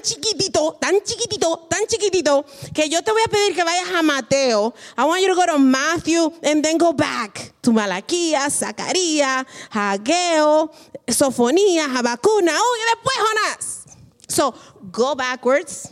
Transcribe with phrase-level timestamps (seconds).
[0.00, 4.74] chiquitito, tan chiquitito, tan chiquitito, que yo te voy a pedir que vayas a Mateo.
[4.96, 10.70] I want you to go to Matthew and then go back to Malaquías, Zacarías, Hageo,
[11.06, 13.80] Sofonías, Habacuna, oh, y después Jonás.
[14.28, 14.54] So,
[14.90, 15.90] go backwards.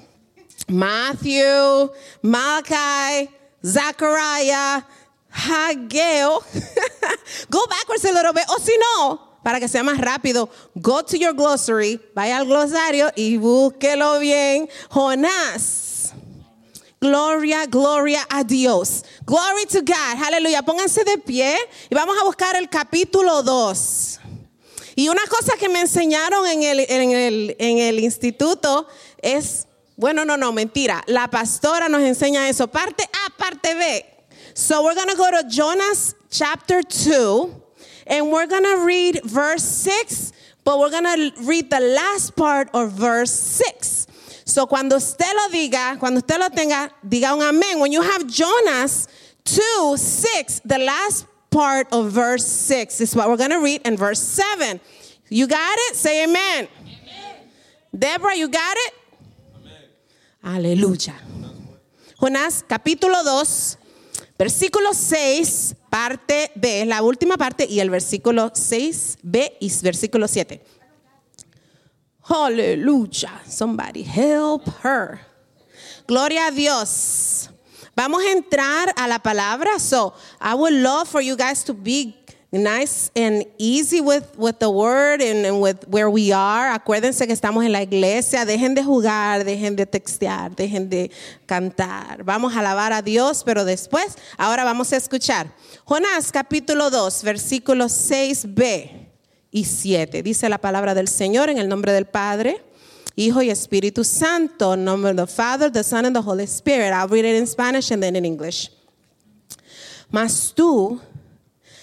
[0.69, 1.91] Matthew,
[2.23, 3.31] Malachi,
[3.65, 4.83] Zachariah,
[5.33, 6.43] Hageo.
[7.51, 8.45] go backwards a little bit.
[8.51, 13.11] O si no, para que sea más rápido, go to your glossary, vaya al glosario
[13.17, 14.69] y búsquelo bien.
[14.91, 16.13] Jonás.
[17.01, 19.07] Gloria, gloria a Dios.
[19.25, 20.23] Glory to God.
[20.23, 20.61] Aleluya.
[20.61, 21.57] Pónganse de pie
[21.89, 24.21] y vamos a buscar el capítulo 2.
[24.97, 28.87] Y una cosa que me enseñaron en el, en el, en el instituto
[29.23, 31.03] es, bueno, no, no, mentira.
[31.07, 32.69] La pastora nos enseña eso.
[32.69, 34.05] Parte A, parte B.
[34.53, 37.68] So we're going to go to Jonas chapter 2.
[38.09, 40.33] And we're going to read verse 6,
[40.65, 44.07] but we're going to read the last part of verse 6.
[44.47, 47.81] So cuando usted lo diga, cuando usted lo tenga, diga un amén.
[47.81, 49.07] When you have Jonas
[49.45, 53.97] 2, 6, the last part of verse 6 is what we're going to read in
[53.97, 54.81] verse 7.
[55.29, 55.97] You got it?
[55.97, 56.67] Say amen.
[56.81, 57.37] amen.
[57.97, 58.95] Deborah, you got it?
[60.43, 60.77] Amen.
[60.77, 61.15] Aleluya.
[62.19, 63.77] Jonás capítulo 2,
[64.39, 70.63] versículo 6 parte B, la última parte, y el versículo 6b y versículo 7.
[72.25, 73.41] Aleluya.
[73.49, 75.21] Somebody help her.
[76.07, 77.51] Gloria a Dios.
[77.97, 79.79] Vamos a entrar a la palabra.
[79.79, 82.15] So I would love for you guys to be
[82.51, 86.73] nice and easy with, with the word and, with where we are.
[86.73, 88.45] Acuérdense que estamos en la iglesia.
[88.47, 91.11] Dejen de jugar, dejen de textear, dejen de
[91.47, 92.25] cantar.
[92.25, 95.55] Vamos a alabar a Dios, pero después, ahora vamos a escuchar.
[95.85, 99.09] Jonás capítulo 2, versículos 6b
[99.51, 100.23] y 7.
[100.23, 102.65] Dice la palabra del Señor en el nombre del Padre.
[103.17, 106.93] Hijo y Espíritu Santo, en nombre del Father, the Son and the Holy Spirit.
[106.93, 108.71] I'll read it in Spanish and then in English.
[110.11, 111.01] Mas tú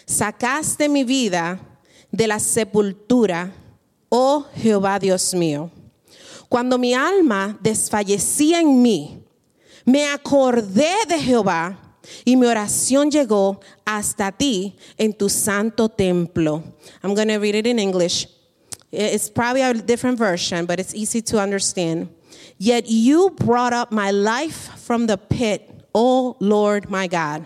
[0.06, 1.60] sacaste mi vida
[2.12, 3.52] de la sepultura,
[4.10, 5.72] oh Jehová Dios mío.
[6.50, 9.24] Cuando mi alma desfallecía en mí,
[9.86, 11.78] me acordé de Jehová
[12.24, 16.64] y mi oración llegó hasta ti en tu santo templo.
[17.04, 18.28] I'm going to read it in English.
[18.92, 22.10] It's probably a different version, but it's easy to understand.
[22.58, 27.46] Yet you brought up my life from the pit, O Lord my God.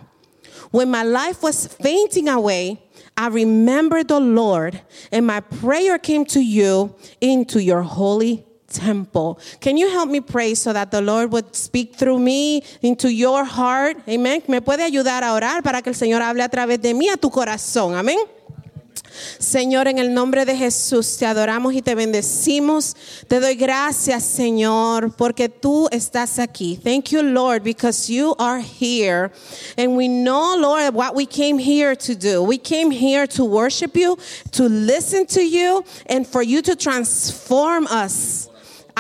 [0.71, 2.81] When my life was fainting away,
[3.17, 4.79] I remembered the Lord,
[5.11, 9.39] and my prayer came to you into your holy temple.
[9.59, 13.43] Can you help me pray so that the Lord would speak through me into your
[13.43, 13.97] heart?
[14.07, 14.43] Amen.
[14.47, 17.17] ¿Me puede ayudar a orar para que el Señor hable a través de mí a
[17.17, 17.95] tu corazón?
[17.95, 18.19] Amén.
[19.37, 22.95] Señor, en el nombre de Jesús te adoramos y te bendecimos.
[23.27, 26.79] Te doy gracias, Señor, porque tú estás aquí.
[26.83, 29.31] Thank you, Lord, because you are here.
[29.77, 32.43] And we know, Lord, what we came here to do.
[32.43, 34.17] We came here to worship you,
[34.51, 38.48] to listen to you, and for you to transform us.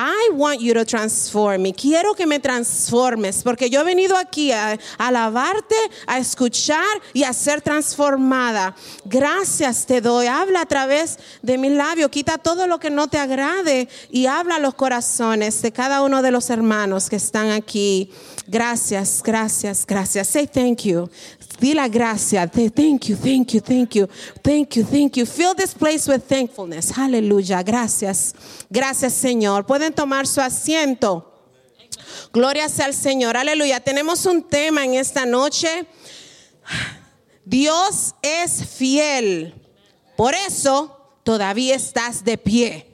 [0.01, 1.73] I want you to transform me.
[1.73, 5.75] Quiero que me transformes porque yo he venido aquí a, alabarte,
[6.07, 8.75] a escuchar y a ser transformada.
[9.03, 10.27] Gracias te doy.
[10.27, 12.09] Habla a través de mi labio.
[12.09, 16.21] Quita todo lo que no te agrade y habla a los corazones de cada uno
[16.21, 18.09] de los hermanos que están aquí.
[18.47, 20.29] Gracias, gracias, gracias.
[20.29, 21.09] Say thank you.
[21.59, 22.47] Di la gracia.
[22.47, 24.07] Thank you, thank you, thank you,
[24.41, 25.25] thank you, thank you.
[25.25, 26.97] Fill this place with thankfulness.
[26.97, 27.61] Aleluya.
[27.63, 28.33] Gracias.
[28.69, 29.65] Gracias, Señor.
[29.65, 31.25] Pueden tomar su asiento.
[32.31, 33.35] Gloria sea al Señor.
[33.35, 33.81] Aleluya.
[33.81, 35.85] Tenemos un tema en esta noche.
[37.45, 39.53] Dios es fiel.
[40.15, 42.85] Por eso todavía estás de pie.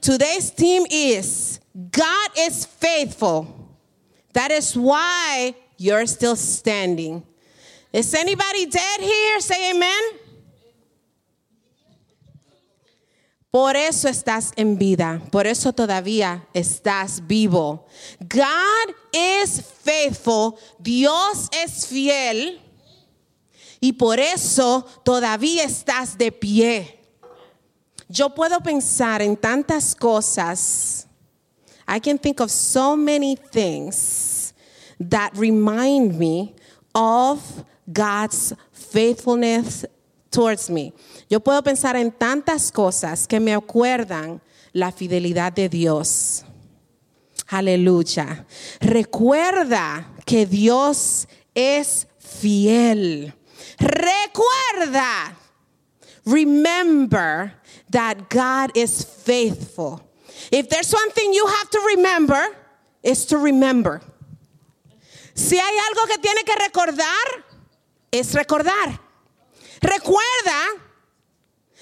[0.00, 3.46] Today's theme is God is faithful.
[4.34, 7.24] That is why you're still standing.
[7.92, 9.40] Is anybody dead here?
[9.40, 10.20] Say amen.
[13.50, 17.84] Por eso estás en vida, por eso todavía estás vivo.
[18.28, 22.60] God is faithful, Dios es fiel
[23.80, 27.00] y por eso todavía estás de pie.
[28.08, 31.08] Yo puedo pensar en tantas cosas.
[31.88, 34.54] I can think of so many things
[35.00, 36.54] that remind me
[36.94, 39.86] of God's faithfulness
[40.30, 40.92] towards me.
[41.28, 44.40] Yo puedo pensar en tantas cosas que me acuerdan
[44.72, 46.44] la fidelidad de Dios.
[47.48, 48.46] Aleluya.
[48.80, 53.34] Recuerda que Dios es fiel.
[53.78, 55.36] Recuerda.
[56.24, 57.54] Remember
[57.90, 60.00] that God is faithful.
[60.52, 62.56] If there's one thing you have to remember,
[63.02, 64.00] is to remember.
[65.34, 67.44] Si hay algo que tiene que recordar,
[68.10, 69.00] es recordar.
[69.80, 70.62] Recuerda,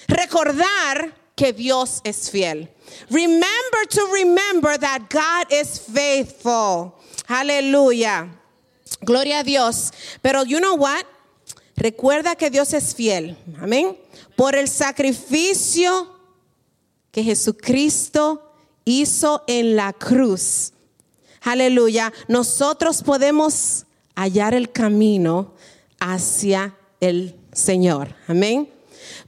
[0.06, 2.68] recordar que Dios es fiel.
[3.10, 6.94] Remember to remember that God is faithful.
[7.28, 8.28] Aleluya.
[9.02, 9.92] Gloria a Dios.
[10.22, 11.04] Pero you know what?
[11.76, 13.36] Recuerda que Dios es fiel.
[13.60, 13.96] Amén.
[14.36, 16.08] Por el sacrificio
[17.12, 18.52] que Jesucristo
[18.84, 20.72] hizo en la cruz.
[21.42, 22.12] Aleluya.
[22.26, 23.86] Nosotros podemos
[24.16, 25.54] hallar el camino
[26.00, 28.14] hacia el Señor.
[28.26, 28.68] Amén.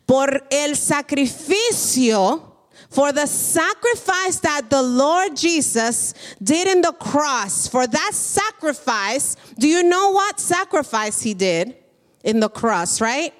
[0.07, 2.51] Por el sacrificio,
[2.91, 9.69] for the sacrifice that the Lord Jesus did in the cross, for that sacrifice, do
[9.69, 11.77] you know what sacrifice he did
[12.25, 13.33] in the cross, right?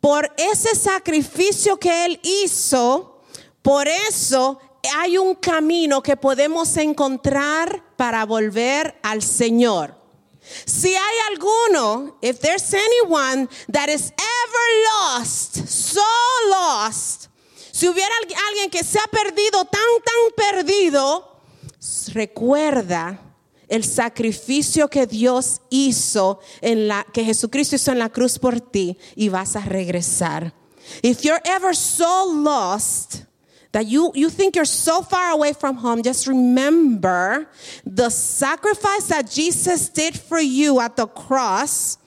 [0.00, 3.22] Por ese sacrificio que él hizo,
[3.62, 4.60] por eso
[4.94, 9.97] hay un camino que podemos encontrar para volver al Señor.
[10.64, 16.00] Si hay alguno, if there's anyone that is ever lost, so
[16.50, 17.28] lost,
[17.72, 18.14] si hubiera
[18.48, 21.42] alguien que se ha perdido tan, tan perdido,
[22.12, 23.20] recuerda
[23.68, 28.98] el sacrificio que Dios hizo en la que Jesucristo hizo en la cruz por ti
[29.14, 30.52] y vas a regresar.
[31.02, 33.27] If you're ever so lost,
[33.72, 37.48] that you, you think you're so far away from home, just remember
[37.84, 41.98] the sacrifice that Jesus did for you at the cross.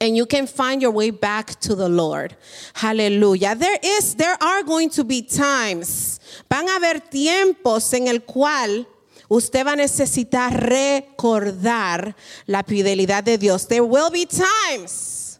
[0.00, 2.36] And you can find your way back to the Lord.
[2.74, 3.54] Hallelujah.
[3.54, 6.18] There is, there are going to be times,
[6.50, 8.84] van a haber tiempos en el cual
[9.28, 12.14] usted va a necesitar recordar
[12.46, 13.66] la fidelidad de Dios.
[13.66, 15.38] There will be times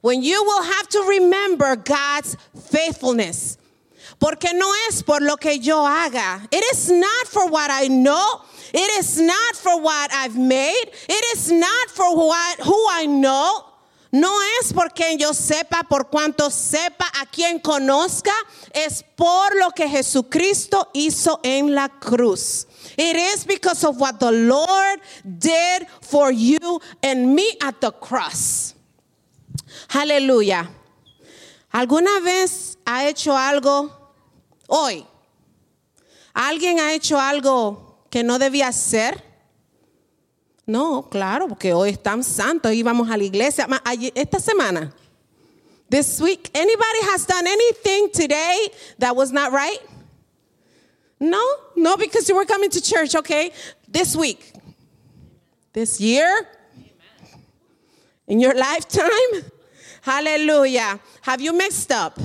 [0.00, 2.36] when you will have to remember God's
[2.70, 3.55] faithfulness.
[4.18, 6.46] Porque no es por lo que yo haga.
[6.50, 8.42] It is not for what I know.
[8.72, 10.90] It is not for what I've made.
[11.08, 13.64] It is not for what, who I know.
[14.12, 18.32] No es por quien yo sepa, por cuanto sepa, a quien conozca.
[18.74, 22.66] Es por lo que Jesucristo hizo en la cruz.
[22.96, 25.00] It is because of what the Lord
[25.38, 28.74] did for you and me at the cross.
[29.90, 30.68] Aleluya.
[31.72, 34.05] ¿Alguna vez ha hecho algo
[34.66, 35.06] hoy?
[36.34, 39.22] ¿Alguien ha hecho algo que no debía hacer?
[40.66, 43.68] No, claro, porque hoy es tan santo y vamos a la iglesia.
[44.14, 44.92] Esta semana,
[45.88, 49.80] this week, anybody has done anything today that was not right?
[51.20, 51.42] No,
[51.76, 53.52] no, because you were coming to church, okay?
[53.88, 54.52] This week,
[55.72, 56.46] this year,
[58.26, 59.44] in your lifetime,
[60.02, 61.00] hallelujah.
[61.22, 62.18] Have you messed up?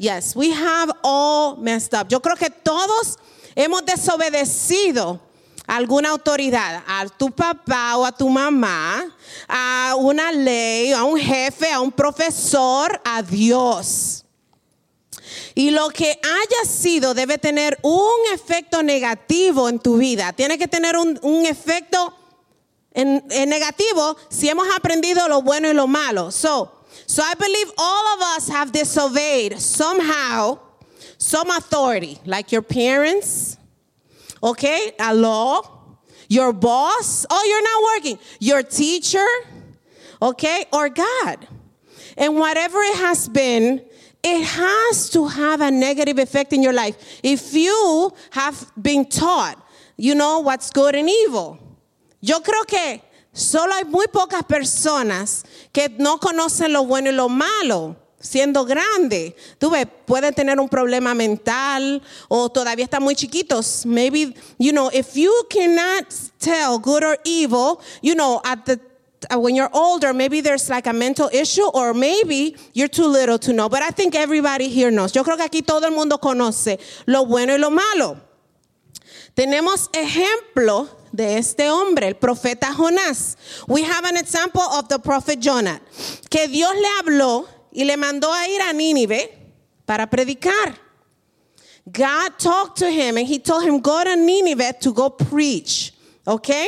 [0.00, 2.08] Yes, we have all messed up.
[2.08, 3.18] Yo creo que todos
[3.54, 5.20] hemos desobedecido
[5.66, 9.14] a alguna autoridad, a tu papá o a tu mamá,
[9.46, 14.24] a una ley, a un jefe, a un profesor, a Dios.
[15.54, 20.32] Y lo que haya sido debe tener un efecto negativo en tu vida.
[20.32, 22.14] Tiene que tener un, efecto
[22.94, 26.30] en negativo si hemos aprendido lo bueno y lo malo.
[26.30, 30.58] So, so I believe all of us have disobeyed somehow
[31.18, 33.56] some authority, like your parents,
[34.42, 35.62] okay, a law,
[36.28, 39.26] your boss, oh, you're not working, your teacher,
[40.22, 41.46] okay, or God.
[42.16, 43.82] And whatever it has been,
[44.22, 47.20] it has to have a negative effect in your life.
[47.22, 49.56] If you have been taught,
[49.96, 51.58] you know what's good and evil.
[52.20, 57.28] Yo creo que solo hay muy pocas personas que no conocen lo bueno y lo
[57.28, 57.96] malo.
[58.22, 63.86] Siendo grande, tú ves, pueden tener un problema mental o todavía están muy chiquitos.
[63.86, 66.04] Maybe, you know, if you cannot
[66.38, 68.78] tell good or evil, you know, at the
[69.28, 73.38] uh, when you're older, maybe there's like a mental issue, or maybe you're too little
[73.38, 73.68] to know.
[73.68, 75.12] But I think everybody here knows.
[75.12, 78.18] Yo creo que aquí todo el mundo conoce lo bueno y lo malo.
[79.34, 83.36] Tenemos ejemplo de este hombre, el profeta Jonás.
[83.66, 85.80] We have an example of the prophet Jonah,
[86.30, 89.30] que Dios le habló y le mandó a ir a Nínive
[89.86, 90.76] para predicar.
[91.90, 95.92] God talked to him and he told him, go to Nineveh to go preach.
[96.26, 96.66] Okay?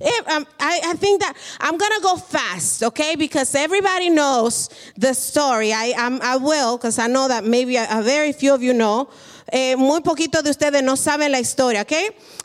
[0.00, 3.14] If, um, I, I, think that I'm gonna go fast, okay?
[3.14, 5.72] Because everybody knows the story.
[5.72, 8.72] I, I'm, I will, because I know that maybe a, a, very few of you
[8.72, 9.08] know.
[9.54, 11.92] Eh, muy poquito de ustedes no saben la historia, ¿ok?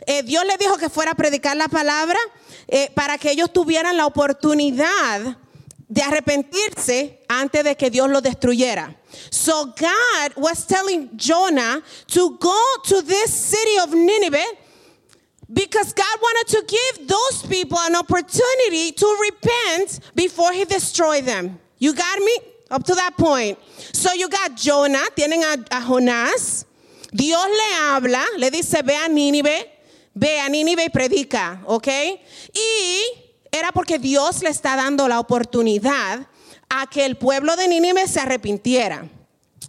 [0.05, 2.19] Eh, Dios le dijo que fuera a predicar la palabra
[2.67, 5.37] eh, para que ellos tuvieran la oportunidad
[5.87, 8.93] de arrepentirse antes de que Dios lo destruyera.
[9.29, 14.57] So God was telling Jonah to go to this city of Nineveh
[15.53, 21.57] because God wanted to give those people an opportunity to repent before he destroyed them.
[21.79, 22.37] You got me?
[22.69, 23.57] Up to that point.
[23.93, 26.66] So you got Jonah, tienen a, a.
[27.17, 29.71] Dios le habla, le dice, ve a Nínive,
[30.13, 31.87] ve a Nínive y predica, ¿ok?
[32.53, 33.01] Y
[33.51, 36.27] era porque Dios le está dando la oportunidad
[36.69, 39.09] a que el pueblo de Nínive se arrepintiera.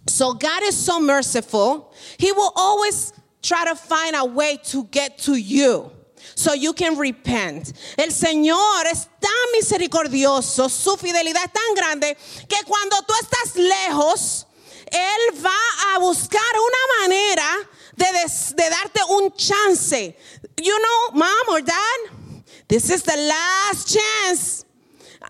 [0.05, 5.17] So God is so merciful, He will always try to find a way to get
[5.23, 5.89] to you.
[6.35, 7.73] So you can repent.
[7.97, 12.15] El Señor es tan misericordioso, su fidelidad es tan grande
[12.47, 14.45] que cuando tú estás lejos,
[14.91, 20.15] Él va a buscar una manera de, darte un chance.
[20.57, 24.65] You know, mom or dad, this is the last chance.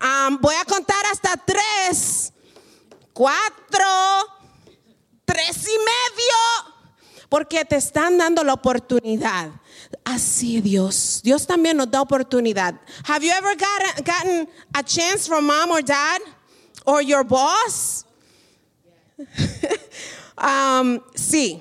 [0.00, 2.32] Um, voy a contar hasta tres,
[3.12, 3.86] cuatro,
[5.24, 6.76] tres y medio.
[7.28, 9.50] Porque te están dando la oportunidad.
[10.04, 11.20] Así Dios.
[11.22, 12.74] Dios también nos da oportunidad.
[13.04, 16.20] Have you ever got, gotten a chance from mom or dad
[16.84, 18.04] or your boss?
[20.40, 21.60] Um, sí,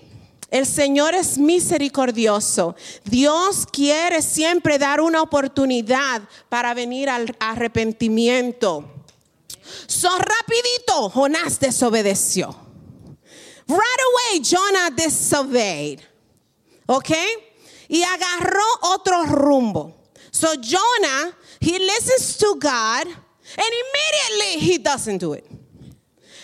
[0.50, 2.75] el Señor es misericordioso.
[3.04, 8.89] Dios quiere siempre dar una oportunidad para venir al arrepentimiento.
[9.86, 12.56] So rapidito, Jonás desobedeció.
[13.68, 16.00] Right away, Jonah disobeyed.
[16.88, 17.12] ¿Ok?
[17.89, 19.94] Y agarró otro rumbo.
[20.32, 23.72] So Jonah, he listens to God and
[24.38, 25.59] immediately he doesn't do it.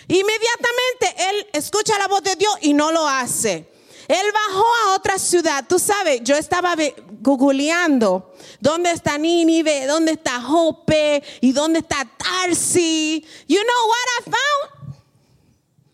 [0.08, 3.68] Inmediatamente él escucha la voz de Dios y no lo hace.
[4.08, 5.64] Él bajó a otra ciudad.
[5.68, 6.74] Tú sabes, yo estaba
[7.20, 13.24] googleando dónde está Nínive, dónde está Jope y dónde está Tarsi.
[13.48, 14.96] You know what I found?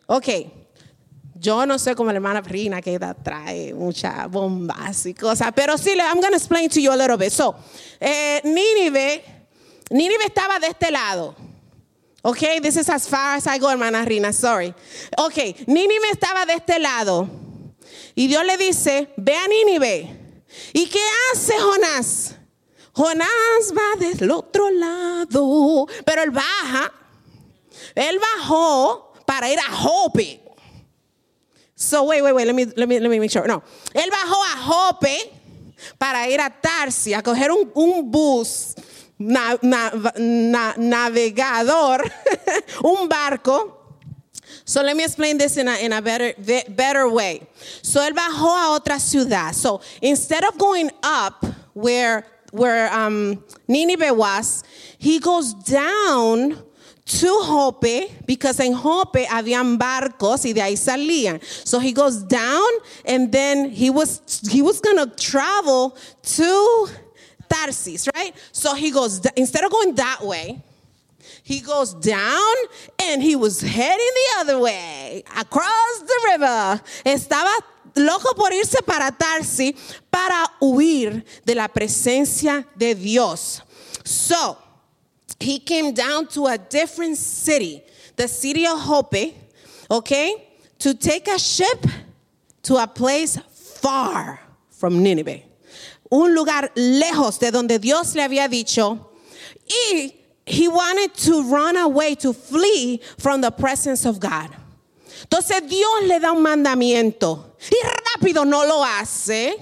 [0.06, 0.28] Ok.
[1.34, 5.90] Yo no sé como la hermana Rina que trae muchas bombas y cosas, pero sí,
[5.90, 7.32] I'm going to explain to you a little bit.
[7.32, 7.56] So,
[7.98, 9.24] eh, Nínive,
[9.90, 11.34] Nínive estaba de este lado.
[12.24, 14.72] Okay, this is as far as I go, hermana Rina, sorry.
[15.18, 17.28] Okay, Nínive estaba de este lado.
[18.14, 20.16] Y Dios le dice, ve a Nínive.
[20.72, 21.00] ¿Y qué
[21.32, 22.34] hace Jonás?
[22.94, 25.88] Jonás va del otro lado.
[26.04, 26.92] Pero él baja.
[27.94, 30.40] Él bajó para ir a Jope.
[31.74, 33.48] So, wait, wait, wait, let me, let me, let me make sure.
[33.48, 33.64] No.
[33.94, 35.32] Él bajó a Jope
[35.98, 38.76] para ir a Tarsi, a coger un, un bus
[39.18, 42.00] na- na- na- navegador,
[42.84, 43.78] un barco.
[44.64, 46.32] So let me explain this in a, in a better,
[46.68, 47.46] better way.
[47.82, 49.54] So él bajó a otra ciudad.
[49.54, 54.64] So instead of going up where, where um, was,
[54.98, 56.62] he goes down
[57.04, 61.42] to Jope because in Jope habían barcos y de ahí salían.
[61.42, 62.68] So he goes down
[63.04, 66.88] and then he was, he was going to travel to
[67.52, 68.34] Tarsis, right?
[68.52, 70.62] So he goes, instead of going that way,
[71.42, 72.54] he goes down
[73.02, 76.80] and he was heading the other way, across the river.
[77.04, 77.52] Estaba
[77.96, 79.76] loco por irse para Tarsi
[80.10, 83.60] para huir de la presencia de Dios.
[84.04, 84.56] So,
[85.38, 87.82] he came down to a different city,
[88.16, 89.34] the city of Hope,
[89.90, 91.84] okay, to take a ship
[92.62, 94.40] to a place far
[94.70, 95.51] from Nineveh.
[96.12, 99.12] Un lugar lejos de donde Dios le había dicho.
[99.66, 100.14] Y
[100.44, 104.50] he wanted to run away, to flee from the presence of God.
[105.22, 107.76] Entonces Dios le da un mandamiento y
[108.14, 109.56] rápido no lo hace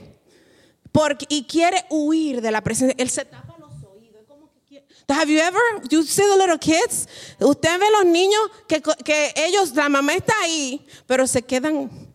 [0.91, 2.97] porque, y quiere huir de la presencia.
[2.99, 4.25] Él se tapa los oídos.
[4.27, 7.07] como que Have you ever, you see the little kids?
[7.39, 12.10] Usted ve los niños que, que ellos, la mamá está ahí, pero se quedan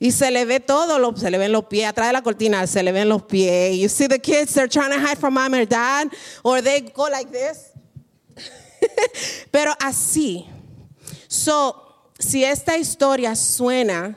[0.00, 2.66] y se le ve todo, lo- se le ven los pies, atrás de la cortina
[2.66, 3.76] se le ven los pies.
[3.76, 6.08] You see the kids, they're trying to hide from mom or dad,
[6.42, 7.70] or they go like this.
[9.52, 10.46] Pero así.
[11.28, 11.76] So,
[12.18, 14.16] si esta historia suena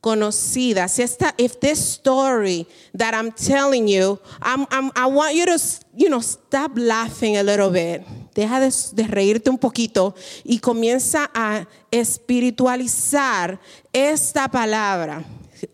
[0.00, 5.46] conocida, si esta, if this story that I'm telling you, I'm, I'm- I want you
[5.46, 5.58] to,
[5.94, 8.02] you know, stop laughing a little bit.
[8.34, 13.58] Deja de, de reírte un poquito y comienza a espiritualizar
[13.92, 15.24] esta palabra.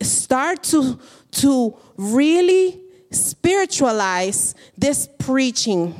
[0.02, 0.98] Start to,
[1.30, 5.94] to really spiritualize this preaching.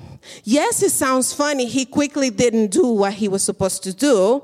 [0.44, 1.66] Yes, it sounds funny.
[1.66, 4.42] He quickly didn't do what he was supposed to do.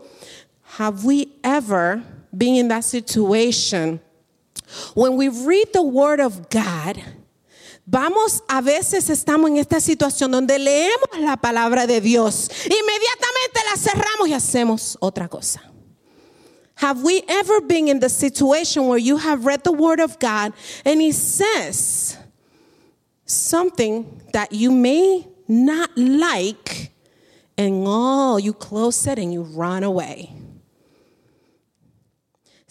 [0.79, 2.03] Have we ever
[2.37, 4.01] been in that situation
[4.95, 7.03] when we read the Word of God
[7.87, 13.77] Vamos, a veces estamos en esta situación donde leemos la palabra de Dios, inmediatamente la
[13.77, 15.61] cerramos y hacemos otra cosa.
[16.77, 20.53] Have we ever been in the situation where you have read the word of God
[20.85, 22.19] and he says
[23.27, 26.91] something that you may not like
[27.57, 30.33] and oh, you close it and you run away?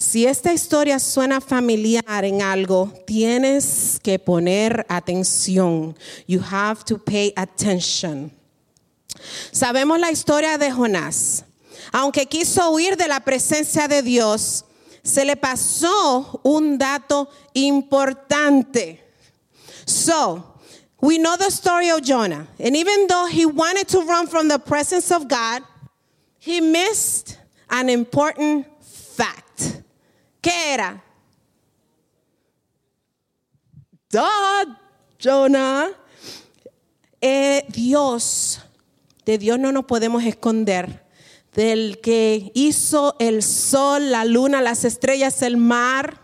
[0.04, 5.96] Si esta historia suena familiar en algo, tienes que poner atención.
[6.28, 8.30] You have to pay attention.
[9.54, 11.46] Sabemos la historia de Jonás.
[11.94, 14.66] Aunque quiso huir de la presencia de Dios,
[15.04, 19.00] se le pasó un dato importante.
[19.86, 20.44] So,
[21.00, 22.46] we know the story of Jonah.
[22.60, 25.64] And even though he wanted to run from the presence of God,
[26.40, 27.38] he missed
[27.70, 29.43] an important fact.
[30.44, 31.02] ¿Qué era?
[35.18, 35.90] Jonah.
[37.22, 38.60] Eh, Dios,
[39.26, 41.06] de Dios no nos podemos esconder.
[41.54, 46.20] Del que hizo el sol, la luna, las estrellas, el mar.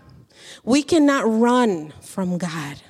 [0.66, 2.89] We cannot run from God.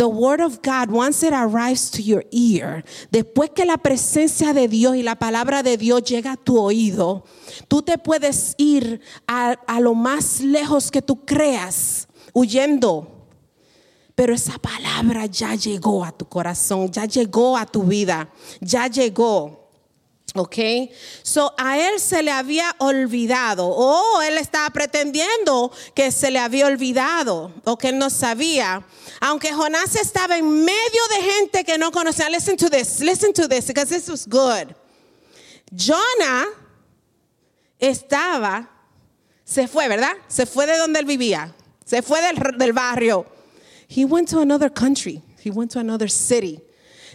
[0.00, 4.66] The word of God, once it arrives to your ear, después que la presencia de
[4.66, 7.24] Dios y la palabra de Dios llega a tu oído,
[7.68, 13.08] tú te puedes ir a, a lo más lejos que tú creas, huyendo.
[14.14, 18.30] Pero esa palabra ya llegó a tu corazón, ya llegó a tu vida,
[18.62, 19.59] ya llegó.
[20.34, 20.58] Ok,
[21.24, 26.66] so a él se le había olvidado, o él estaba pretendiendo que se le había
[26.66, 28.86] olvidado, o que él no sabía.
[29.20, 32.30] Aunque Jonás estaba en medio de gente que no conocía.
[32.30, 34.72] Listen to this, listen to this, because this was good.
[35.74, 36.46] Jonah
[37.80, 38.68] estaba,
[39.44, 40.12] se fue, ¿verdad?
[40.28, 41.52] Se fue de donde él vivía,
[41.84, 43.26] se fue del, del barrio.
[43.88, 46.60] He went to another country, he went to another city.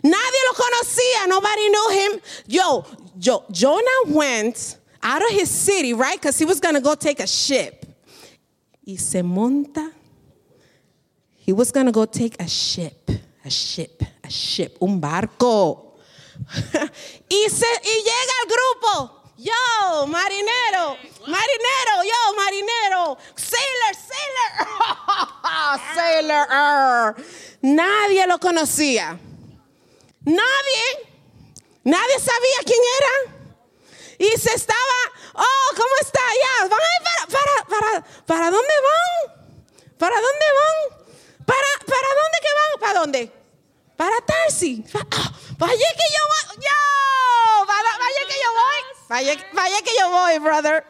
[0.06, 1.28] Nadie lo conocía.
[1.28, 2.22] Nobody knew him.
[2.46, 2.86] Yo,
[3.18, 6.22] yo, Jonah went out of his city, right?
[6.22, 7.86] Because he was going to go take a ship.
[8.86, 9.92] Y se monta.
[11.38, 13.10] He was going to go take a ship,
[13.44, 15.94] a ship, a ship, un barco.
[17.30, 19.12] y, se, y llega el grupo.
[19.38, 27.16] Yo, marinero, marinero, yo, marinero, sailor, sailor, sailor.
[27.62, 29.20] Nadie lo conocía.
[30.26, 30.86] Nadie,
[31.84, 33.36] nadie sabía quién era.
[34.18, 34.98] Y se estaba,
[35.34, 36.22] oh, ¿cómo está?
[36.44, 39.48] Ya, van para, para, para, ¿para dónde van?
[39.98, 41.06] ¿Para dónde van?
[41.46, 42.80] ¿Para, para dónde que van?
[42.80, 43.32] ¿Para dónde?
[43.96, 44.84] Para Tarsi.
[44.94, 49.84] Oh, vaya que yo voy, yo, vaya, que yo voy.
[49.84, 50.86] Que yo voy, brother.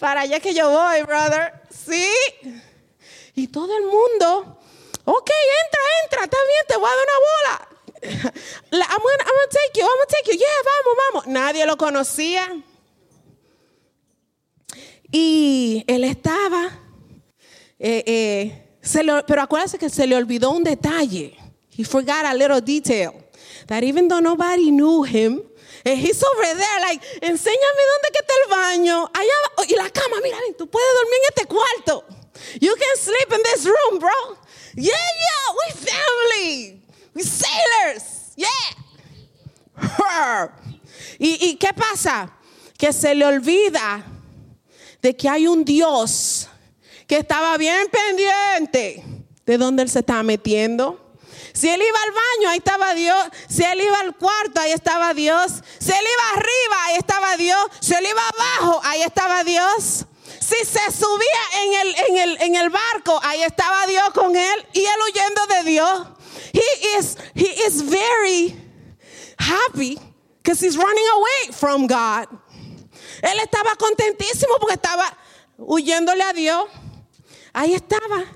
[0.00, 1.62] Para allá que yo voy, brother.
[1.70, 2.10] Sí.
[3.34, 4.58] Y todo el mundo,
[5.04, 5.30] ok,
[5.64, 7.71] entra, entra, está bien, te voy a dar una bola.
[8.04, 8.32] I'm gonna,
[8.72, 10.38] I'm gonna take you, I'm gonna take you.
[10.38, 11.26] Yeah, vamos, vamos.
[11.26, 12.62] Nadie lo conocía.
[15.12, 16.70] Y él estaba,
[17.78, 21.36] eh, eh, pero acuérdate que se le olvidó un detalle.
[21.70, 23.12] He forgot a little detail.
[23.66, 25.42] That even though nobody knew him,
[25.84, 29.10] and he's over there, like, enséñame dónde que está el baño.
[29.12, 32.04] Allá, oh, y la cama, mira, tú puedes dormir en este cuarto.
[32.60, 34.36] You can sleep in this room, bro.
[34.74, 36.81] Yeah, yeah, we family.
[37.16, 38.34] Sailors.
[38.36, 38.48] Yeah.
[41.18, 42.32] ¿Y, ¿Y qué pasa?
[42.78, 44.04] Que se le olvida
[45.00, 46.48] de que hay un Dios
[47.06, 49.04] que estaba bien pendiente
[49.44, 50.98] de dónde él se estaba metiendo.
[51.52, 53.26] Si él iba al baño, ahí estaba Dios.
[53.48, 55.52] Si él iba al cuarto, ahí estaba Dios.
[55.78, 57.58] Si él iba arriba, ahí estaba Dios.
[57.80, 60.06] Si él iba abajo, ahí estaba Dios.
[60.40, 65.00] Si se subía en el, en el barco, ahí estaba Dios con él y él
[65.08, 66.06] huyendo de Dios.
[66.52, 66.60] He
[66.96, 68.56] is, he is very
[69.38, 69.98] happy
[70.42, 72.28] because he's running away from God.
[73.22, 75.16] Él estaba contentísimo porque estaba
[75.58, 76.68] huyéndole a Dios.
[77.54, 78.26] Ahí estaba.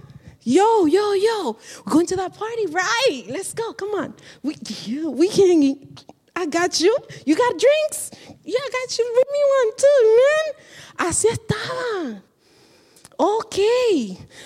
[0.42, 3.24] Yo, yo, yo, we're going to that party, right?
[3.28, 3.72] Let's go.
[3.72, 4.14] Come on.
[4.44, 4.54] We,
[4.84, 5.96] yeah, we can.
[6.36, 6.96] I got you.
[7.24, 8.12] You got drinks?
[8.44, 9.10] Yeah, I got you.
[9.12, 11.08] Bring me one too, man.
[11.08, 12.22] Así estaba.
[13.18, 13.58] Ok.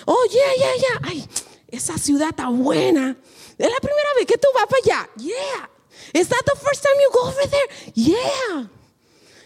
[0.07, 0.97] Oh, yeah, yeah, yeah.
[1.03, 1.27] Ay,
[1.71, 3.15] esa ciudad está buena.
[3.61, 5.09] Es la primera vez que tú vas para allá.
[5.17, 5.69] Yeah.
[6.13, 7.67] Is that the first time you go over there?
[7.93, 8.67] Yeah.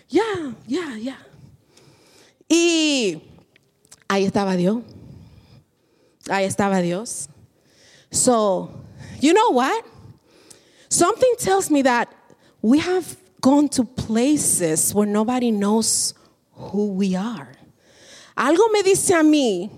[0.08, 1.18] Yeah, yeah, yeah.
[2.48, 3.22] Y
[4.08, 4.84] ahí estaba Dios.
[6.30, 7.28] Ahí estaba Dios.
[8.12, 8.70] So,
[9.20, 9.84] you know what?
[10.88, 12.08] Something tells me that
[12.62, 16.14] we have gone to places where nobody knows
[16.54, 17.52] who we are.
[18.38, 19.70] Algo me dice a mí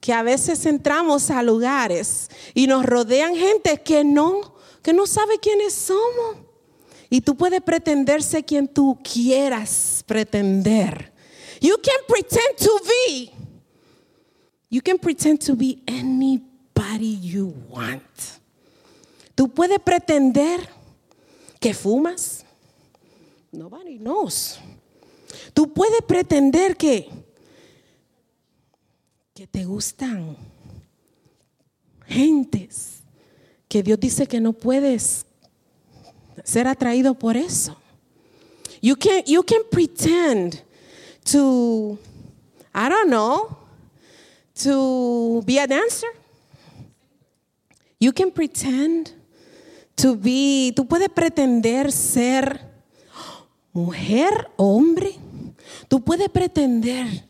[0.00, 5.38] que a veces entramos a lugares y nos rodean gente que no, que no sabe
[5.38, 6.38] quiénes somos.
[7.10, 11.12] Y tú puedes pretender ser quien tú quieras pretender.
[11.60, 13.32] You can pretend to be.
[14.70, 18.02] You can pretend to be anybody you want.
[19.34, 20.68] Tú puedes pretender
[21.58, 22.44] que fumas.
[23.50, 24.58] Nobody knows.
[25.54, 27.08] Tú puedes pretender que
[29.38, 30.36] que te gustan
[32.08, 33.04] gentes
[33.68, 35.26] que Dios dice que no puedes
[36.42, 37.76] ser atraído por eso.
[38.82, 40.64] You can you can pretend
[41.30, 41.96] to
[42.74, 43.56] I don't know
[44.64, 46.08] to be a dancer.
[48.00, 49.12] You can pretend
[49.98, 52.60] to be tú puedes pretender ser
[53.72, 55.14] mujer o hombre.
[55.86, 57.27] Tú puedes pretender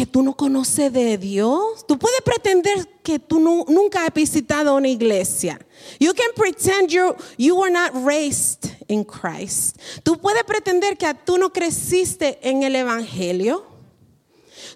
[0.00, 1.86] que tú no conoces de Dios.
[1.86, 5.60] Tú puedes pretender que tú nunca has visitado una iglesia.
[5.98, 9.76] You can pretend you, you were not raised in Christ.
[10.02, 13.62] Tú puedes pretender que tú no creciste en el Evangelio.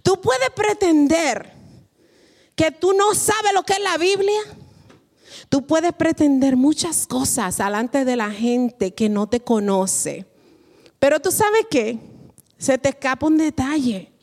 [0.02, 1.50] Tú puedes pretender
[2.54, 4.42] que tú no sabes lo que es la Biblia.
[5.48, 10.26] Tú puedes pretender muchas cosas delante de la gente que no te conoce.
[10.98, 11.98] Pero tú sabes qué?
[12.58, 14.13] Se te escapa un detalle.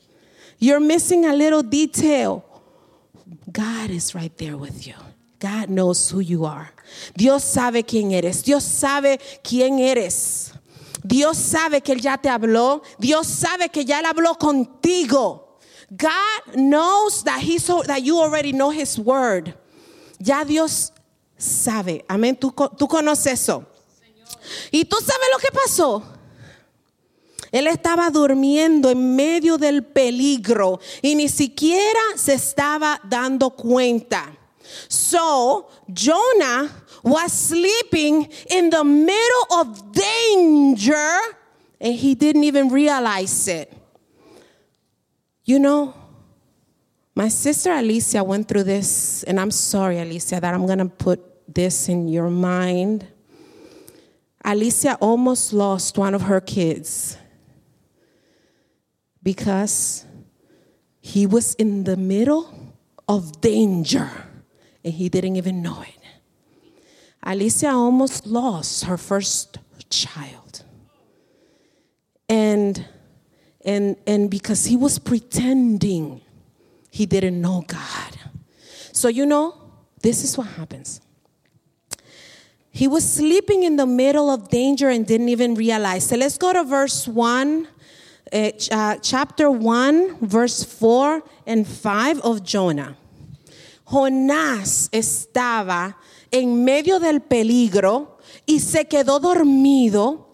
[0.61, 2.45] You're missing a little detail.
[3.51, 4.93] God is right there with you.
[5.39, 6.69] God knows who you are.
[7.17, 8.43] Dios sabe quién eres.
[8.43, 10.53] Dios sabe quién eres.
[11.03, 12.83] Dios sabe que Él ya te habló.
[12.99, 15.57] Dios sabe que ya Él habló contigo.
[15.97, 19.55] God knows that, he that you already know His word.
[20.19, 20.91] Ya Dios
[21.39, 22.05] sabe.
[22.07, 22.35] Amén.
[22.35, 23.65] Tú, tú conoces eso.
[24.71, 26.03] Y tú sabes lo que pasó.
[27.51, 34.31] Él estaba durmiendo en medio del peligro y ni siquiera se estaba dando cuenta.
[34.87, 36.69] So, Jonah
[37.03, 41.19] was sleeping in the middle of danger
[41.81, 43.73] and he didn't even realize it.
[45.43, 45.93] You know,
[47.15, 51.19] my sister Alicia went through this, and I'm sorry, Alicia, that I'm going to put
[51.53, 53.05] this in your mind.
[54.45, 57.17] Alicia almost lost one of her kids
[59.23, 60.05] because
[60.99, 62.73] he was in the middle
[63.07, 64.09] of danger
[64.83, 65.97] and he didn't even know it.
[67.23, 69.57] Alicia almost lost her first
[69.89, 70.63] child.
[72.27, 72.85] And
[73.63, 76.21] and and because he was pretending
[76.89, 78.17] he didn't know God.
[78.91, 79.55] So you know,
[80.01, 81.01] this is what happens.
[82.71, 86.07] He was sleeping in the middle of danger and didn't even realize.
[86.07, 87.67] So let's go to verse 1
[88.33, 92.97] uh, chapter 1, verse 4 and 5 of Jonah.
[93.85, 95.97] Jonás estaba
[96.31, 100.27] en medio del peligro y se quedó dormido.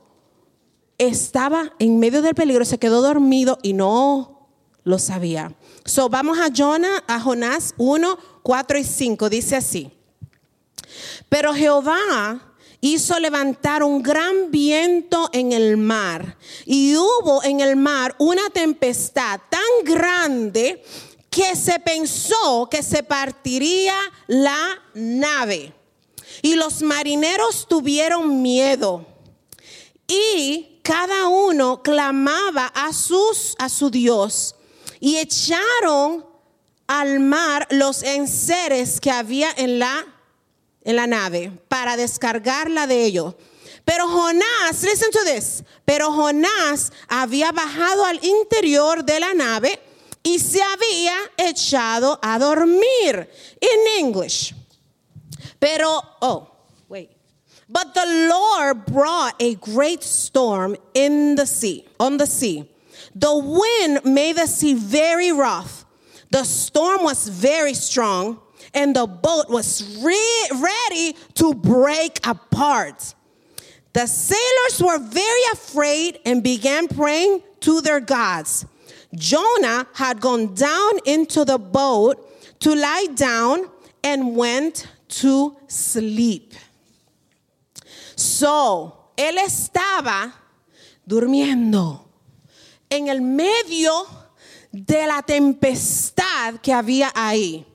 [0.99, 4.49] Estaba en medio del peligro, se quedó dormido y no
[4.83, 5.55] lo sabía.
[5.85, 9.29] So vamos a Jonah, a Jonás 1, 4 y 5.
[9.29, 9.91] Dice así.
[11.29, 18.15] Pero Jehová hizo levantar un gran viento en el mar y hubo en el mar
[18.19, 20.83] una tempestad tan grande
[21.29, 23.95] que se pensó que se partiría
[24.27, 25.73] la nave.
[26.41, 29.05] Y los marineros tuvieron miedo.
[30.07, 34.55] Y cada uno clamaba a sus a su Dios
[34.99, 36.25] y echaron
[36.87, 40.05] al mar los enseres que había en la
[40.87, 43.35] en la nave para descargarla de ellos.
[43.83, 49.79] Pero Jonás, listen to this, pero Jonás había bajado al interior de la nave
[50.23, 53.29] y se había echado a dormir.
[53.59, 54.53] In English.
[55.59, 56.51] Pero, oh,
[56.87, 57.09] wait.
[57.67, 62.69] But the Lord brought a great storm in the sea, on the sea.
[63.13, 65.85] The wind made the sea very rough.
[66.31, 68.39] The storm was very strong
[68.77, 73.15] and the boat was re- ready to break apart.
[73.93, 78.67] The sailors were very afraid and began praying to their gods.
[79.15, 82.23] Jonah had gone down into the boat
[82.59, 83.67] to lie down
[84.03, 86.53] and went to sleep.
[88.15, 90.31] So, él estaba
[91.03, 92.05] durmiendo
[92.91, 94.05] en el medio
[94.71, 97.65] de la tempestad que había ahí.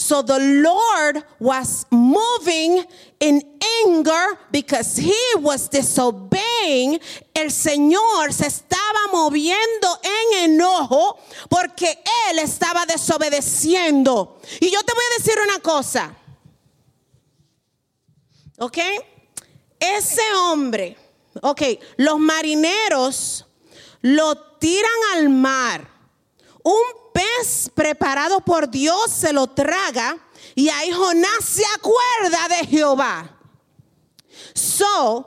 [0.00, 2.84] So the Lord was moving
[3.18, 3.42] in
[3.84, 7.00] anger because he was disobeying.
[7.34, 11.18] El Señor se estaba moviendo en enojo
[11.50, 11.98] porque
[12.30, 14.40] él estaba desobedeciendo.
[14.60, 16.14] Y yo te voy a decir una cosa.
[18.60, 18.78] ¿Ok?
[19.80, 20.96] Ese hombre,
[21.42, 21.62] ok,
[21.96, 23.46] los marineros
[24.02, 25.90] lo tiran al mar.
[26.62, 27.07] Un
[27.74, 30.18] preparado por Dios se lo traga
[30.54, 33.28] y ahí Jonás se acuerda de Jehová.
[34.54, 35.26] So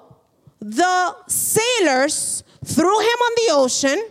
[0.59, 4.03] the sailors threw him on the ocean.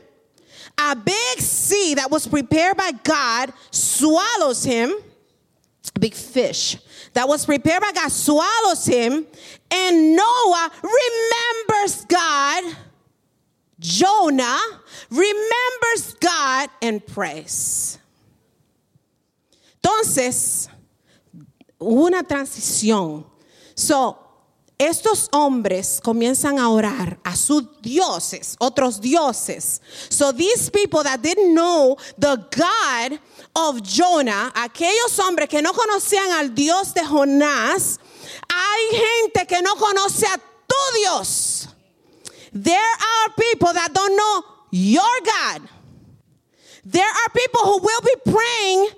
[0.78, 4.94] A big sea that was prepared by God swallows him.
[5.98, 6.78] Big fish
[7.12, 9.26] that was prepared by God swallows him.
[9.70, 11.39] And Noah remembers God.
[13.80, 14.60] Jonah
[15.10, 17.98] remembers God and prays.
[19.82, 20.68] Entonces,
[21.80, 23.24] una transición.
[23.74, 24.18] So,
[24.80, 29.80] estos hombres comienzan a orar a sus dioses, otros dioses.
[30.08, 33.20] So these people that didn't know the God
[33.54, 37.98] of Jonah, aquellos hombres que no conocían al Dios de Jonás,
[38.48, 41.68] hay gente que no conoce a tu Dios.
[42.52, 45.62] There are people that don't know your God.
[46.84, 48.90] There are people who will be praying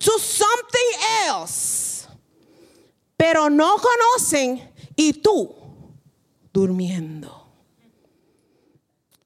[0.00, 0.90] to something
[1.26, 2.08] else,
[3.18, 4.60] pero no conocen
[4.96, 5.54] y tú
[6.52, 7.32] durmiendo.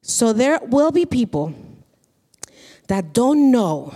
[0.02, 1.54] So there will be people
[2.88, 3.94] that don't know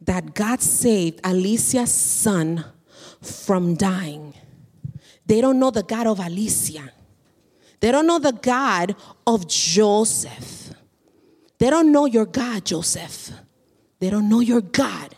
[0.00, 2.64] that God saved Alicia's son
[3.20, 4.32] from dying.
[5.26, 6.92] They don't know the God of Alicia.
[7.80, 10.70] They don't know the God of Joseph.
[11.58, 13.30] They don't know your God, Joseph.
[13.98, 15.14] They don't know your God.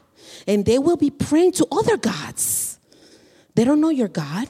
[0.46, 2.78] And they will be praying to other gods.
[3.54, 4.48] They don't know your God.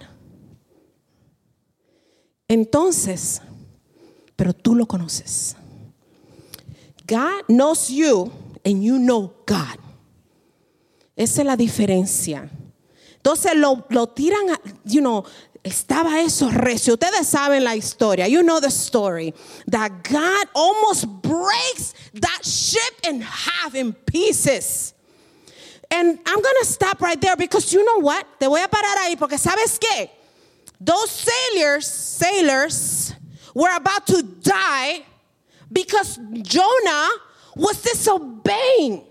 [2.48, 3.40] Entonces,
[4.36, 5.54] pero tú lo conoces.
[7.06, 8.30] God knows you
[8.64, 9.78] and you know God.
[11.16, 12.48] Esa es la diferencia.
[13.16, 15.24] Entonces lo, lo tiran, you know,
[15.68, 16.94] estaba eso recio.
[16.94, 18.26] Ustedes saben la historia.
[18.26, 19.34] You know the story.
[19.66, 24.94] That God almost breaks that ship in half in pieces.
[25.90, 28.26] And I'm going to stop right there because you know what?
[28.38, 30.10] Te voy a parar ahí porque sabes qué?
[30.80, 33.14] Those sailors, sailors
[33.54, 35.00] were about to die
[35.72, 37.08] because Jonah
[37.56, 39.04] was disobeying.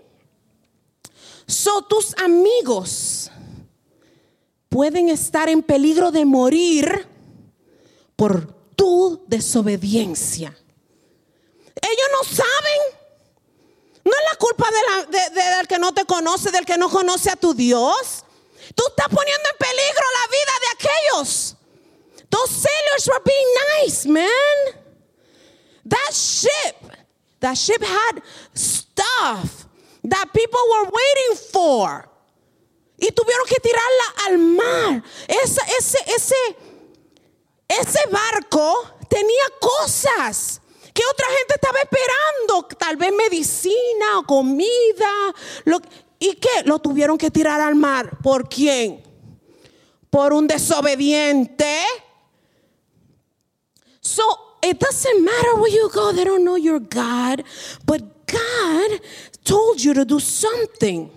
[1.46, 3.30] So tus amigos
[4.68, 7.08] pueden estar en peligro de morir
[8.16, 10.56] por tu desobediencia.
[11.80, 12.80] Ellos no saben.
[14.04, 16.78] No es la culpa de la, de, de, del que no te conoce, del que
[16.78, 18.24] no conoce a tu Dios.
[18.74, 21.56] Tú estás poniendo en peligro la vida de aquellos.
[22.30, 24.82] Those sailors were being nice, man.
[25.86, 26.76] That ship,
[27.40, 28.22] that ship had
[28.54, 29.66] stuff
[30.04, 32.07] that people were waiting for.
[32.98, 35.04] Y tuvieron que tirarla al mar.
[35.28, 36.34] Ese, ese, ese,
[37.68, 40.60] ese barco tenía cosas
[40.92, 42.76] que otra gente estaba esperando.
[42.76, 45.34] Tal vez medicina o comida.
[46.18, 46.64] ¿Y qué?
[46.64, 48.18] Lo tuvieron que tirar al mar.
[48.20, 49.02] ¿Por quién?
[50.10, 51.82] Por un desobediente.
[54.00, 54.24] So
[54.62, 57.44] it doesn't matter where you go, they don't know your God.
[57.86, 59.00] But God
[59.44, 61.10] told you to do something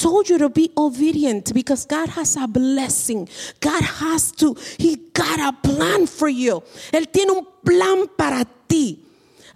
[0.00, 3.28] told you to be obedient because God has a blessing.
[3.60, 6.62] God has to, He got a plan for you.
[6.92, 8.98] Él tiene un plan para ti.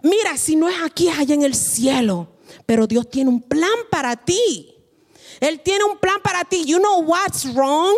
[0.02, 2.28] Mira, si no es aquí, es allá en el cielo.
[2.66, 4.70] Pero Dios tiene un plan para ti.
[5.40, 6.64] Él tiene un plan para ti.
[6.64, 7.96] You know what's wrong?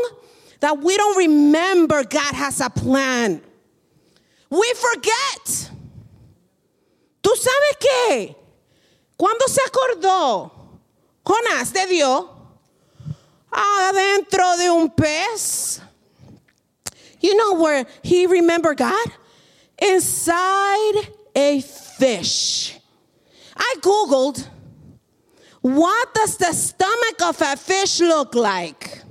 [0.61, 3.43] That we don't remember God has a plan.
[4.49, 5.71] We forget.
[7.21, 8.37] ¿Tú sabes qué?
[9.17, 10.53] Cuando se acordó
[11.25, 12.36] Jonás de Dios,
[13.53, 15.81] adentro de un pez.
[17.21, 19.09] You know where he remembered God?
[19.79, 22.79] Inside a fish.
[23.57, 24.47] I Googled,
[25.61, 29.03] what does the stomach of a fish look like?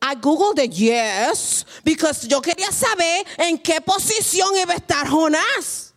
[0.00, 5.92] I Googled it, yes, because yo quería saber en qué posición iba a estar Jonás.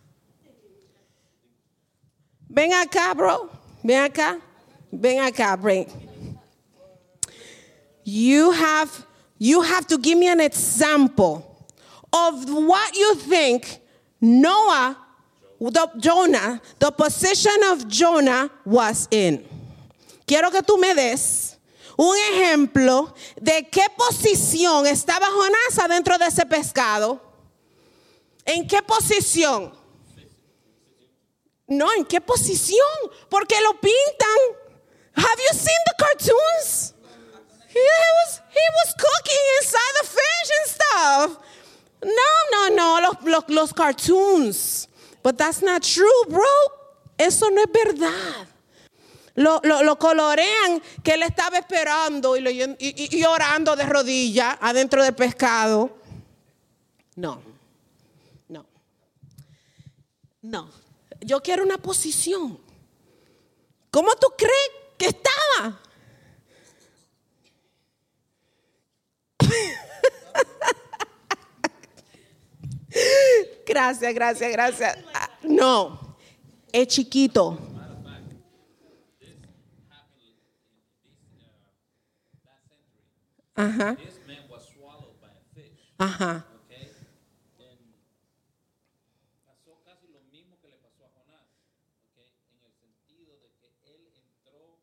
[2.49, 3.49] Ven acá, bro.
[3.83, 4.41] Ven acá.
[4.91, 5.85] Ven acá, bro.
[8.09, 9.05] You have,
[9.37, 11.45] you have to give me an example
[12.11, 13.81] of what you think
[14.19, 14.97] Noah,
[15.59, 19.45] the, Jonah, the position of Jonah was in.
[20.25, 21.55] Quiero que tú me des
[21.99, 27.19] un ejemplo de qué posición estaba Jonás adentro de ese pescado.
[28.43, 29.71] ¿En qué posición?
[31.67, 32.87] No, ¿en qué posición?
[33.29, 34.55] Porque lo pintan.
[35.13, 36.95] Have you seen the cartoons?
[37.71, 41.37] He was, he was cooking inside the fish and stuff.
[42.03, 44.87] No, no, no, los, los, los cartoons.
[45.21, 46.43] But that's not true, bro.
[47.17, 48.47] Eso no es verdad.
[49.35, 52.41] Lo, lo, lo colorean que él estaba esperando y,
[52.79, 55.97] y, y orando de rodillas adentro del pescado.
[57.15, 57.41] No,
[58.47, 58.65] no,
[60.41, 60.69] no.
[61.21, 62.59] Yo quiero una posición.
[63.91, 65.79] ¿Cómo tú crees que estaba?
[73.65, 74.97] Gracias, gracias, gracias.
[75.13, 76.17] Ah, No,
[76.71, 77.57] es chiquito.
[83.55, 83.97] Ajá,
[85.97, 86.45] ajá.
[86.63, 86.87] Okay?
[87.59, 87.91] And
[89.45, 91.43] pasó casi lo mismo que le pasó a Jonás.
[92.13, 92.31] Okay?
[92.55, 94.79] En el sentido de que él entró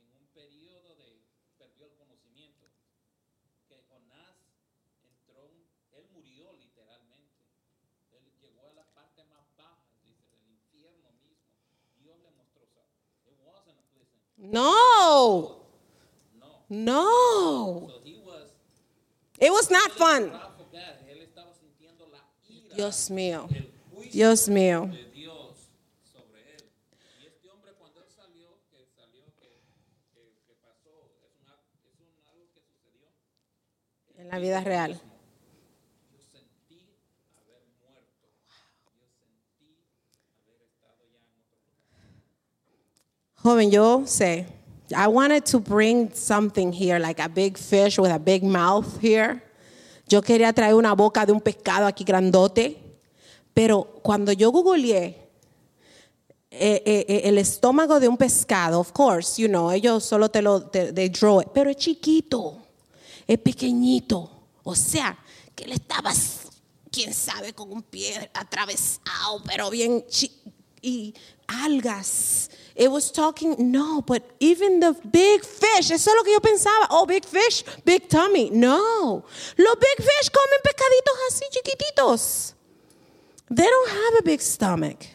[0.00, 1.20] en un periodo de
[1.58, 2.64] perdió el conocimiento.
[3.68, 4.40] Que Jonás
[5.04, 5.52] entró,
[5.92, 7.44] él murió literalmente.
[8.10, 11.52] Él llegó a la parte más baja, dice, del infierno mismo.
[12.00, 12.88] Dios le mostró, o sea,
[13.26, 14.24] it wasn't a pleasant.
[14.52, 15.56] No,
[16.38, 16.64] No.
[16.68, 17.88] no.
[17.88, 18.50] So he was
[19.40, 20.30] It was not fun.
[20.30, 21.08] wrath of God.
[21.08, 22.74] Él estaba sintiendo la ira.
[22.76, 24.88] Dios mío, el juicio Dios mío.
[24.92, 25.56] de Dios
[26.12, 26.64] sobre él.
[27.22, 29.60] Y este hombre cuando él salió, que salió, que,
[30.14, 31.54] que, que pasó, es, una,
[31.88, 33.08] es un, algo que sucedió.
[34.18, 34.92] En la vida real.
[36.12, 36.96] Yo sentí
[37.36, 38.28] haber muerto.
[39.00, 39.80] Yo sentí
[40.44, 42.12] haber estado ya en otro lugar.
[43.44, 44.46] Joven, yo sé.
[44.96, 49.42] I wanted to bring something here, like a big fish with a big mouth here.
[50.08, 52.80] Yo quería traer una boca de un pescado aquí grandote.
[53.52, 55.28] Pero cuando yo googleé
[56.50, 60.40] eh, eh, eh, el estómago de un pescado, of course, you know, ellos solo te
[60.40, 62.62] lo, te, they draw it, pero es chiquito,
[63.26, 64.30] es pequeñito.
[64.62, 65.18] O sea,
[65.54, 66.12] que él estaba,
[66.90, 70.02] quién sabe, con un pie atravesado, pero bien
[70.80, 71.14] y
[71.46, 72.48] algas.
[72.76, 76.88] It was talking, no, but even the big fish, eso es lo que yo pensaba.
[76.90, 78.50] Oh, big fish, big tummy.
[78.50, 79.24] No,
[79.56, 82.54] los big fish comen pescaditos así chiquititos.
[83.48, 85.06] They don't have a big stomach.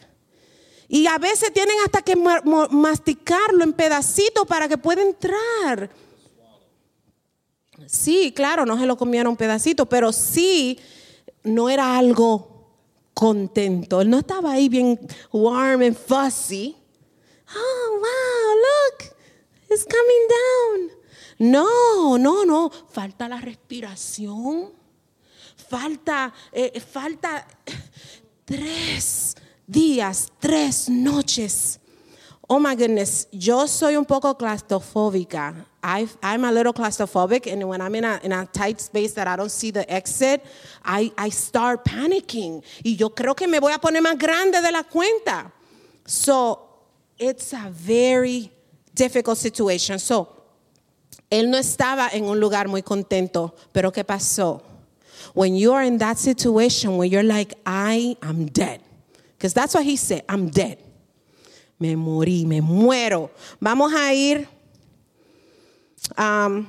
[0.88, 5.90] Y a veces tienen hasta que masticarlo en pedacitos para que pueda entrar.
[7.86, 10.78] Sí, claro, no se lo comieron pedacito, pero sí
[11.42, 12.70] no era algo
[13.14, 14.00] contento.
[14.00, 14.98] Él no estaba ahí bien
[15.30, 16.76] warm and fuzzy.
[17.54, 19.14] Oh, wow, look,
[19.68, 20.90] it's coming down.
[21.38, 24.72] No, no, no, falta la respiración.
[25.56, 27.46] Falta, eh, falta
[28.44, 29.36] tres
[29.66, 31.78] días, tres noches.
[32.52, 35.66] Oh my goodness, yo soy un poco claustrofóbica.
[35.82, 39.28] I, I'm a little claustrophobic, and when I'm in a, in a tight space that
[39.28, 40.44] I don't see the exit,
[40.84, 42.62] I, I start panicking.
[42.82, 45.52] Y yo creo que me voy a poner más grande de la cuenta.
[46.04, 46.69] So,
[47.20, 48.50] it's a very
[48.94, 49.98] difficult situation.
[49.98, 50.28] So,
[51.30, 54.62] él no estaba en un lugar muy contento, pero ¿qué pasó?
[55.34, 58.80] When you are in that situation where you're like, I am dead.
[59.36, 60.78] Because that's what he said, I'm dead.
[61.78, 63.30] Me morí, me muero.
[63.60, 64.48] Vamos a ir.
[66.16, 66.66] Um,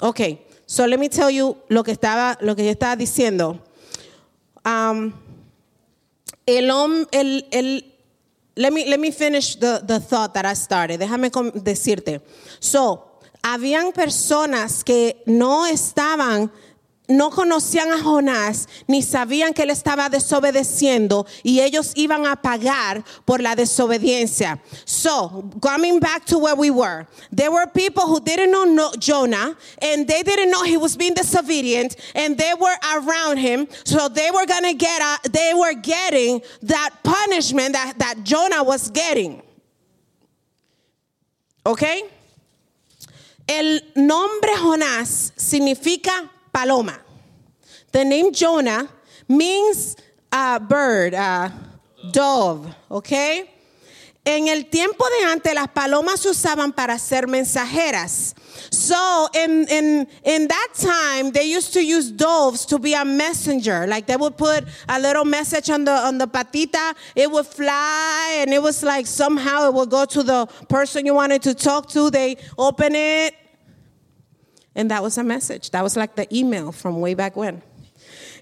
[0.00, 3.58] ok, so let me tell you lo que estaba, lo que yo estaba diciendo.
[4.64, 5.12] Um,
[6.46, 6.70] el,
[7.12, 7.97] el, el,
[8.58, 11.00] let me, let me finish the, the thought that I started.
[11.00, 11.30] Déjame
[11.62, 12.20] decirte.
[12.58, 13.04] So,
[13.40, 16.50] habían personas que no estaban,
[17.08, 23.02] no conocían a Jonás, ni sabían que él estaba desobedeciendo y ellos iban a pagar
[23.24, 24.60] por la desobediencia.
[24.84, 29.56] So, coming back to where we were, there were people who didn't know no- Jonah
[29.80, 34.30] and they didn't know he was being disobedient and they were around him, so they
[34.30, 39.42] were gonna get, a, they were getting that punishment that, that Jonah was getting.
[41.64, 42.02] Okay?
[43.46, 46.98] El nombre Jonás significa paloma.
[47.92, 48.88] The name Jonah
[49.28, 49.96] means
[50.32, 51.50] uh, bird, uh,
[52.10, 53.50] dove, okay?
[54.24, 58.34] En el tiempo de antes, las palomas se usaban para ser mensajeras.
[58.70, 63.86] So, in, in, in that time, they used to use doves to be a messenger.
[63.86, 68.38] Like they would put a little message on the, on the patita, it would fly,
[68.40, 71.88] and it was like somehow it would go to the person you wanted to talk
[71.90, 72.10] to.
[72.10, 73.34] They open it,
[74.78, 75.72] And that was a message.
[75.72, 77.62] That was like the email from way back when.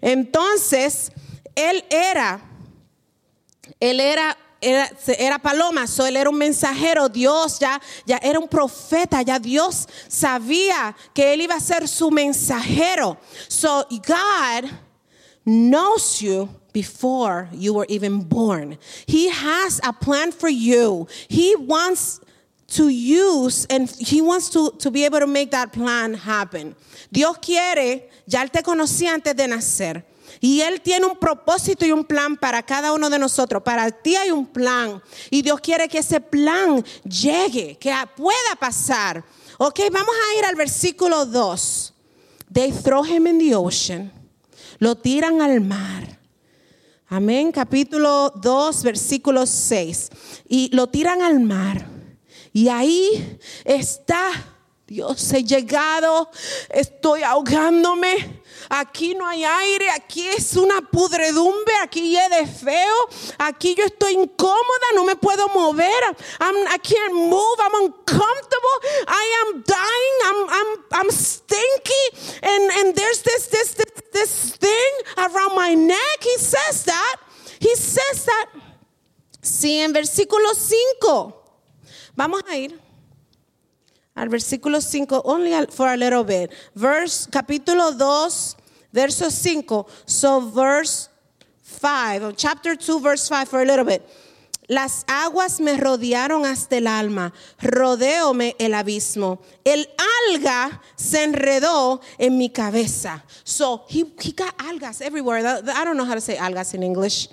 [0.03, 1.11] Entonces,
[1.57, 2.39] él era,
[3.81, 8.49] él era, era, era paloma, so él era un mensajero, Dios ya, ya era un
[8.49, 13.17] profeta, ya Dios sabía que él iba a ser su mensajero.
[13.49, 14.71] So God
[15.47, 18.77] knows you before you were even born.
[19.07, 21.09] He has a plan for you.
[21.29, 22.21] He wants
[22.69, 26.75] to use and he wants to, to be able to make that plan happen.
[27.11, 30.05] Dios quiere, ya él te conocía antes de nacer.
[30.41, 33.63] Y Él tiene un propósito y un plan para cada uno de nosotros.
[33.63, 35.03] Para ti hay un plan.
[35.31, 39.25] Y Dios quiere que ese plan llegue, que pueda pasar.
[39.59, 41.95] Ok, vamos a ir al versículo 2.
[42.53, 44.13] They throw him in the ocean.
[44.79, 46.19] Lo tiran al mar.
[47.09, 47.53] Amén.
[47.53, 50.11] Capítulo 2, versículo 6.
[50.49, 51.96] Y lo tiran al mar.
[52.57, 54.31] Y ahí está.
[54.87, 56.31] Dios, he llegado.
[56.71, 58.41] Estoy ahogándome.
[58.71, 62.97] Aquí no hay aire, aquí es una pudredumbre, aquí de feo,
[63.39, 66.03] aquí yo estoy incómoda, no me puedo mover.
[66.41, 68.77] I'm, I can't move, I'm uncomfortable,
[69.07, 74.93] I am dying, I'm, I'm, I'm stinky, and, and there's this, this, this, this thing
[75.19, 76.23] around my neck.
[76.23, 77.17] He says that.
[77.61, 78.49] He says that.
[79.43, 81.46] Sí, en versículo 5.
[82.17, 82.81] Vamos a ir
[84.15, 86.51] al versículo 5, only for a little bit.
[86.75, 88.57] Verse, capítulo 2,
[88.91, 89.87] verso 5.
[90.07, 91.11] So, verse
[91.63, 94.03] 5, chapter 2, verse 5, for a little bit.
[94.69, 99.39] Las aguas me rodearon hasta el alma, rodeóme el abismo.
[99.65, 99.87] El
[100.33, 103.23] alga se enredó en mi cabeza.
[103.45, 105.39] So he, he got algas everywhere.
[105.39, 107.29] I don't know how to say algas in English.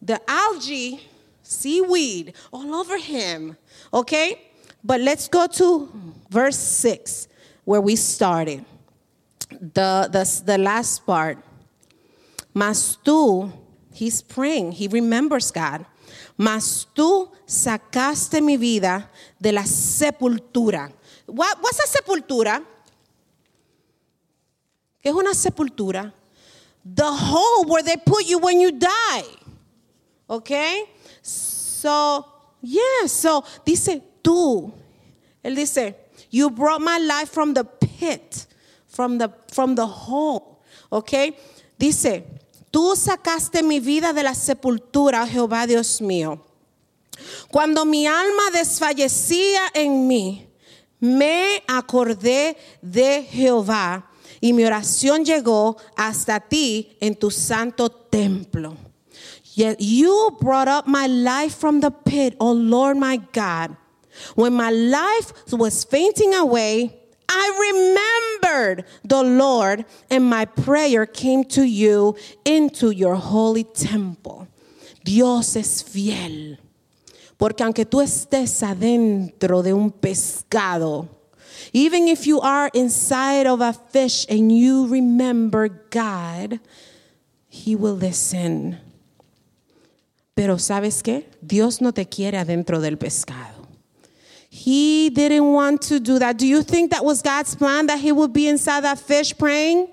[0.00, 1.00] The algae,
[1.42, 3.56] seaweed, all over him.
[3.96, 4.38] Okay?
[4.84, 5.88] But let's go to
[6.28, 7.28] verse 6,
[7.64, 8.62] where we started.
[9.48, 11.38] The, the, the last part.
[12.52, 13.50] Mas tú,
[13.94, 15.86] he's praying, he remembers God.
[16.36, 19.08] Mas tú sacaste mi vida
[19.40, 20.92] de la sepultura.
[21.24, 22.62] What, what's a sepultura?
[25.02, 26.12] ¿Qué es una sepultura?
[26.84, 29.24] The hole where they put you when you die.
[30.28, 30.84] Okay?
[31.22, 32.24] So,
[32.66, 34.72] yeah, so dice, tú.
[35.42, 35.94] Él dice,
[36.30, 38.46] you brought my life from the pit,
[38.88, 40.60] from the, from the hole.
[40.90, 41.12] ¿Ok?
[41.78, 42.24] Dice,
[42.70, 46.40] tú sacaste mi vida de la sepultura, Jehová Dios mío.
[47.50, 50.46] Cuando mi alma desfallecía en mí,
[51.00, 54.10] me acordé de Jehová
[54.40, 58.76] y mi oración llegó hasta ti en tu santo templo.
[59.56, 63.74] Yet you brought up my life from the pit, O Lord my God.
[64.34, 66.94] When my life was fainting away,
[67.26, 74.46] I remembered the Lord, and my prayer came to you into your holy temple.
[75.02, 76.58] Dios es fiel.
[77.38, 81.08] Porque aunque tú estés adentro de un pescado,
[81.72, 86.60] even if you are inside of a fish and you remember God,
[87.48, 88.80] He will listen.
[90.36, 91.30] Pero ¿sabes qué?
[91.40, 93.66] Dios no te quiere adentro del pescado.
[94.50, 96.36] He didn't want to do that.
[96.36, 99.88] Do you think that was God's plan that he would be inside that fish praying?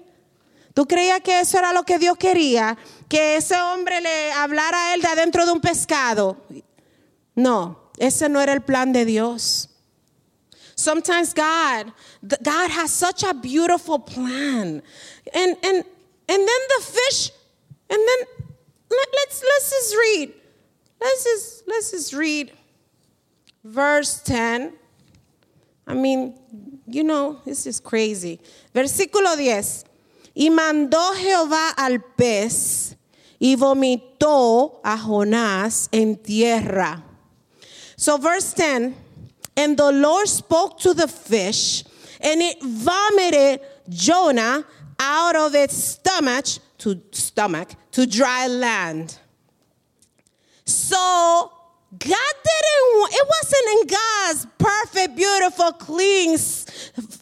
[0.75, 2.75] ¿Tú creías que eso era lo que Dios quería?
[3.07, 6.35] Que ese hombre le hablara a él de adentro de un pescado.
[7.35, 9.69] No, ese no era el plan de Dios.
[10.75, 14.83] Sometimes God, God has such a beautiful plan.
[15.33, 15.85] And and
[16.27, 17.31] and then the fish,
[17.89, 18.27] and then
[18.97, 20.33] let, let's let's just read.
[21.01, 22.51] Let's just let's just read
[23.63, 24.73] verse 10.
[25.85, 26.35] I mean,
[26.87, 28.39] you know, this is crazy.
[28.73, 29.85] Versículo 10.
[30.35, 32.95] Y mandó Jehová al pez
[33.39, 37.03] y vomitó a Jonás en tierra.
[37.95, 38.95] So verse 10,
[39.55, 41.83] and the Lord spoke to the fish,
[42.19, 44.65] and it vomited Jonah
[44.99, 46.45] out of its stomach
[46.79, 49.17] to stomach to dry land.
[50.65, 51.51] So
[51.91, 56.37] God didn't, it wasn't in God's perfect, beautiful, clean,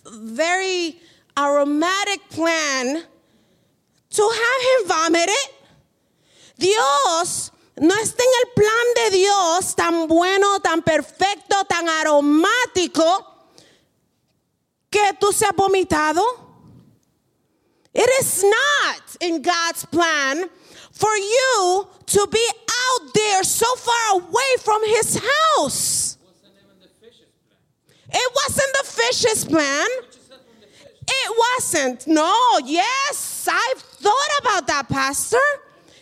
[0.06, 0.98] very
[1.38, 3.04] aromatic plan
[4.12, 5.54] to have him vomit it.
[6.58, 13.26] Dios no está en el plan de Dios tan bueno, tan perfecto, tan aromático
[14.90, 16.22] que tú seas vomitado.
[17.94, 20.50] It is not in God's plan
[21.02, 22.46] for you to be
[22.86, 26.18] out there so far away from his house.
[28.14, 29.88] It wasn't the fish's plan.
[31.24, 32.08] It wasn't.
[32.08, 32.34] No,
[32.66, 35.46] yes, I've thought about that, Pastor.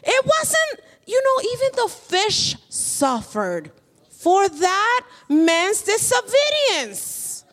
[0.03, 0.75] It wasn't,
[1.05, 3.71] you know, even the fish suffered
[4.11, 7.45] for that man's disobedience.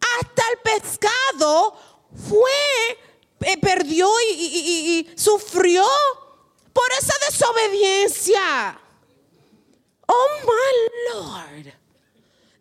[0.00, 1.74] Hasta el pescado
[2.28, 2.96] fue,
[3.44, 5.86] eh, perdió y, y- y- y sufrió
[6.72, 8.78] por esa desobediencia.
[10.08, 11.72] Oh my Lord.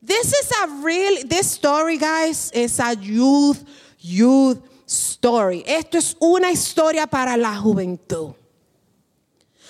[0.01, 3.63] This is a real, this story, guys, is a youth,
[3.99, 5.63] youth story.
[5.65, 8.33] Esto es una historia para la juventud.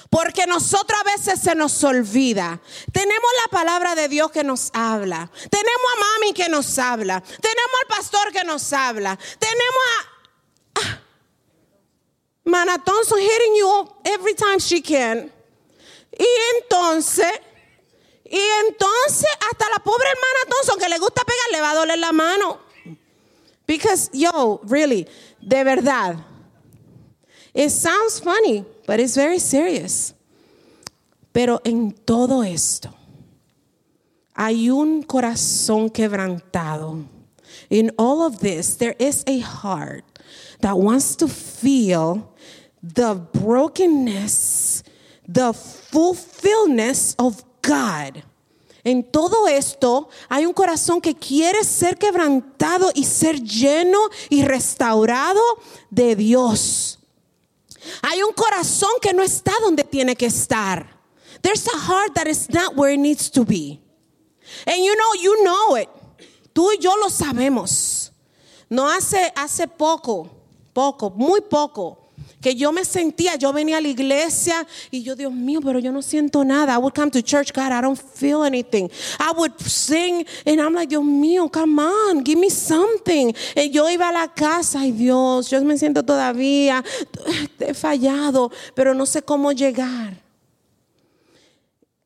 [0.09, 2.59] Porque nosotros a veces se nos olvida.
[2.91, 5.31] Tenemos la palabra de Dios que nos habla.
[5.49, 7.21] Tenemos a mami que nos habla.
[7.21, 9.17] Tenemos al pastor que nos habla.
[9.39, 10.10] Tenemos a
[12.45, 15.29] Mana Thompson hitting you up every time she can.
[16.17, 17.31] Y entonces,
[18.25, 21.99] y entonces hasta la pobre hermana Thompson que le gusta pegar le va a doler
[21.99, 22.59] la mano.
[23.67, 25.07] Because, yo, really,
[25.41, 26.17] de verdad,
[27.53, 30.13] it sounds funny, but it's very serious.
[31.31, 32.93] Pero en todo esto
[34.35, 37.05] hay un corazón quebrantado.
[37.69, 40.03] In all of this, there is a heart
[40.59, 42.30] that wants to feel
[42.81, 44.83] the brokenness,
[45.27, 48.23] the fulfillness of God.
[48.83, 55.41] En todo esto hay un corazón que quiere ser quebrantado y ser lleno y restaurado
[55.91, 56.97] de Dios.
[58.01, 60.99] Hay un corazón que no está donde tiene que estar.
[61.41, 63.79] There's a heart that is not where it needs to be.
[64.65, 65.89] And you know, you know it.
[66.53, 68.11] Tú y yo lo sabemos.
[68.69, 70.29] No hace, hace poco,
[70.73, 72.00] poco, muy poco,
[72.41, 75.91] que yo me sentía, yo venía a la iglesia y yo, Dios mío, pero yo
[75.91, 76.73] no siento nada.
[76.73, 78.89] I would come to church, God, I don't feel anything.
[79.19, 83.33] I would sing and I'm like, Dios mío, come on, give me something.
[83.55, 86.83] Y yo iba a la casa, ay Dios, yo me siento todavía,
[87.59, 90.17] he fallado, pero no sé cómo llegar.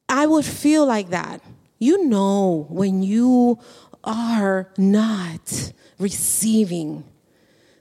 [0.07, 1.41] I would feel like that.
[1.79, 3.57] You know when you
[4.03, 7.03] are not receiving.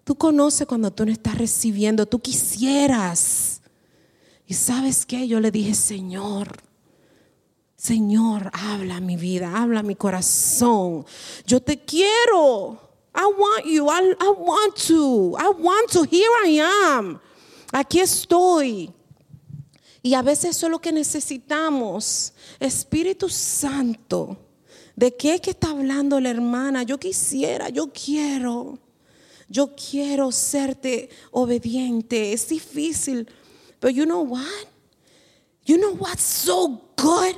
[0.05, 3.62] Tú conoces cuando tú no estás recibiendo, tú quisieras.
[4.46, 6.62] Y sabes qué, yo le dije, Señor,
[7.76, 11.05] Señor, habla mi vida, habla mi corazón.
[11.46, 12.78] Yo te quiero.
[13.14, 13.90] I want you.
[13.90, 15.36] I, I want to.
[15.38, 16.05] I want to.
[16.05, 17.20] Here I am.
[17.72, 18.90] Aquí estoy.
[20.02, 22.32] Y a veces eso es lo que necesitamos.
[22.61, 24.36] Espíritu Santo,
[24.94, 26.82] ¿de qué es que está hablando la hermana?
[26.82, 28.78] Yo quisiera, yo quiero.
[29.49, 32.32] Yo quiero serte obediente.
[32.32, 33.28] Es difícil.
[33.80, 34.66] Pero you know what?
[35.66, 37.36] You know what's so good?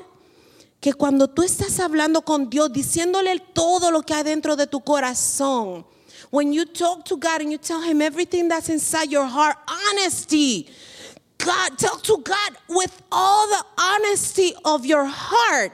[0.80, 4.80] Que cuando tú estás hablando con Dios, diciéndole todo lo que hay dentro de tu
[4.80, 5.84] corazón.
[6.30, 10.68] When you talk to God and you tell him everything that's inside your heart, honesty.
[11.38, 15.72] God, talk to God with all the honesty of your heart.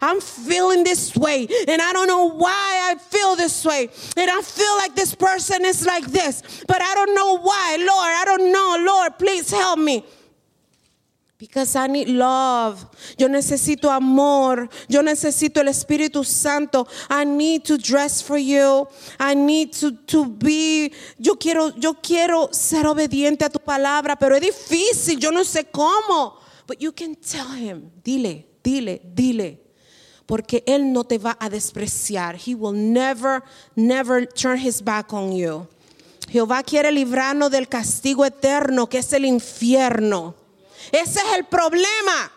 [0.00, 3.88] I'm feeling this way, and I don't know why I feel this way.
[4.16, 7.76] And I feel like this person is like this, but I don't know why.
[7.78, 8.84] Lord, I don't know.
[8.86, 10.04] Lord, please help me.
[11.38, 12.84] Because I need love.
[13.16, 14.68] Yo necesito amor.
[14.88, 16.88] Yo necesito el Espíritu Santo.
[17.08, 18.88] I need to dress for you.
[19.20, 20.92] I need to, to be.
[21.16, 25.20] Yo quiero, yo quiero ser obediente a tu palabra, pero es difícil.
[25.20, 26.40] Yo no sé cómo.
[26.66, 27.92] But you can tell him.
[28.02, 29.67] Dile, dile, dile.
[30.28, 32.36] Porque él no te va a despreciar.
[32.36, 33.42] He will never,
[33.74, 35.66] never turn his back on you.
[36.30, 40.34] Jehová quiere librarnos del castigo eterno que es el infierno.
[40.92, 42.30] Ese es el problema.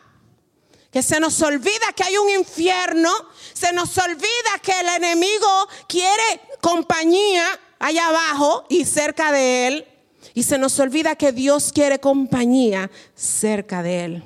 [0.89, 3.11] Que se nos olvida que hay un infierno.
[3.51, 7.43] Se nos olvida que el enemigo quiere compañía
[7.77, 9.87] allá abajo y cerca de él.
[10.33, 14.23] Y se nos olvida que Dios quiere compañía cerca de él.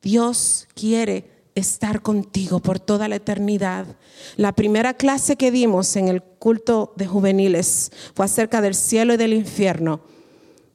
[0.00, 3.86] Dios quiere estar contigo por toda la eternidad.
[4.36, 9.16] La primera clase que dimos en el culto de juveniles fue acerca del cielo y
[9.16, 10.00] del infierno.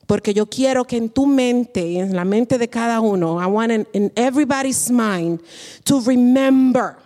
[0.05, 3.45] Porque yo quiero que en tu mente y en la mente de cada uno, I
[3.45, 5.41] want in, in everybody's mind
[5.85, 6.97] to remember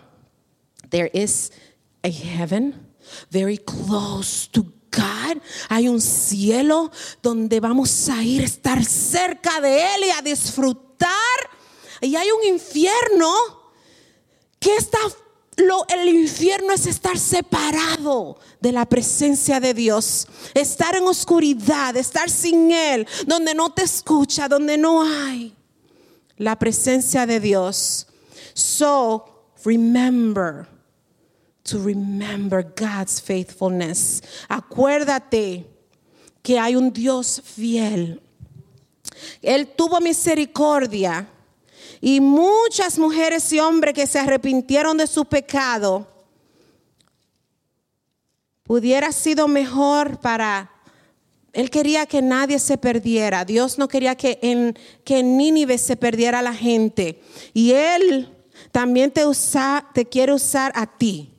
[0.90, 1.52] there is
[2.02, 2.74] a heaven
[3.30, 5.40] very close to God.
[5.68, 6.90] Hay un cielo
[7.22, 11.08] donde vamos a ir, estar cerca de Él y a disfrutar.
[12.00, 13.32] Y hay un infierno
[14.58, 14.98] que está
[15.56, 22.30] lo, el infierno es estar separado de la presencia de Dios, estar en oscuridad, estar
[22.30, 25.54] sin Él, donde no te escucha, donde no hay
[26.36, 28.06] la presencia de Dios.
[28.54, 29.24] So
[29.64, 30.68] remember
[31.64, 34.22] to remember God's faithfulness.
[34.48, 35.66] Acuérdate
[36.42, 38.22] que hay un Dios fiel.
[39.42, 41.28] Él tuvo misericordia
[42.00, 46.06] y muchas mujeres y hombres que se arrepintieron de su pecado
[48.66, 50.70] hubiera sido mejor para
[51.52, 53.44] él quería que nadie se perdiera.
[53.44, 57.20] Dios no quería que en, que Nínive se perdiera la gente.
[57.54, 58.28] Y Él
[58.70, 61.30] también te, usa, te quiere usar a ti.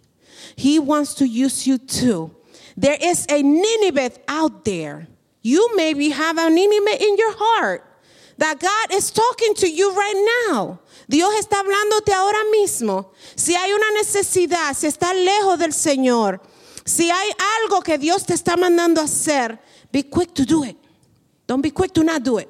[0.57, 2.31] He wants to use you too.
[2.77, 5.07] There is a Nineveh out there.
[5.41, 7.83] You maybe have a Nineveh in your heart.
[8.39, 10.79] That God is talking to you right now.
[11.09, 13.07] Dios está hablándote ahora mismo.
[13.35, 16.39] Si hay una necesidad, si estás lejos del Señor,
[16.85, 17.31] si hay
[17.61, 19.59] algo que Dios te está mandando hacer,
[19.91, 20.77] be quick to do it.
[21.47, 22.47] Don't be quick to not do it.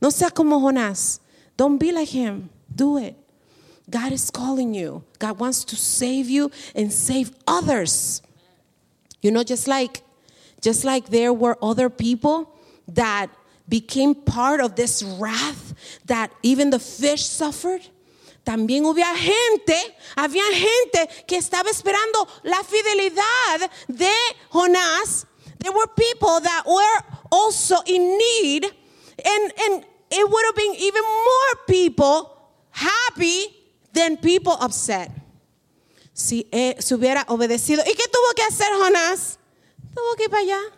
[0.00, 1.20] No sea como Jonás.
[1.58, 2.48] Don't be like him.
[2.74, 3.14] Do it.
[3.90, 5.04] God is calling you.
[5.18, 8.22] God wants to save you and save others.
[9.20, 10.02] You know, just like
[10.62, 12.54] just like there were other people
[12.88, 13.28] that
[13.68, 15.74] became part of this wrath
[16.06, 17.82] that even the fish suffered.
[18.44, 24.10] También había gente, había gente que estaba esperando la fidelidad de
[24.50, 25.26] Jonás.
[25.58, 31.02] There were people that were also in need, and, and it would have been even
[31.02, 32.38] more people
[32.70, 33.54] happy
[33.92, 35.10] than people upset.
[36.14, 37.82] Si eh, se hubiera obedecido.
[37.86, 39.38] ¿Y qué tuvo que hacer Jonás?
[39.94, 40.77] Tuvo que ir para allá.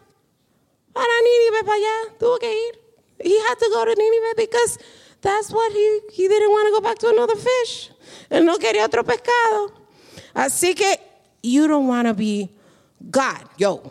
[0.93, 2.19] Para Nínive, para allá.
[2.19, 2.79] Tuvo que ir.
[3.23, 4.79] He had to go to Nínive because
[5.21, 7.91] that's what he, he didn't want to go back to another fish.
[8.31, 9.73] Él no quería otro pescado.
[10.35, 10.99] Así que
[11.43, 12.51] you don't want to be
[13.11, 13.49] God.
[13.59, 13.83] Yo.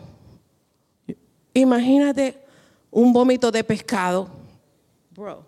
[1.54, 2.36] Imagínate
[2.90, 4.28] un vómito de pescado.
[5.14, 5.44] Bro.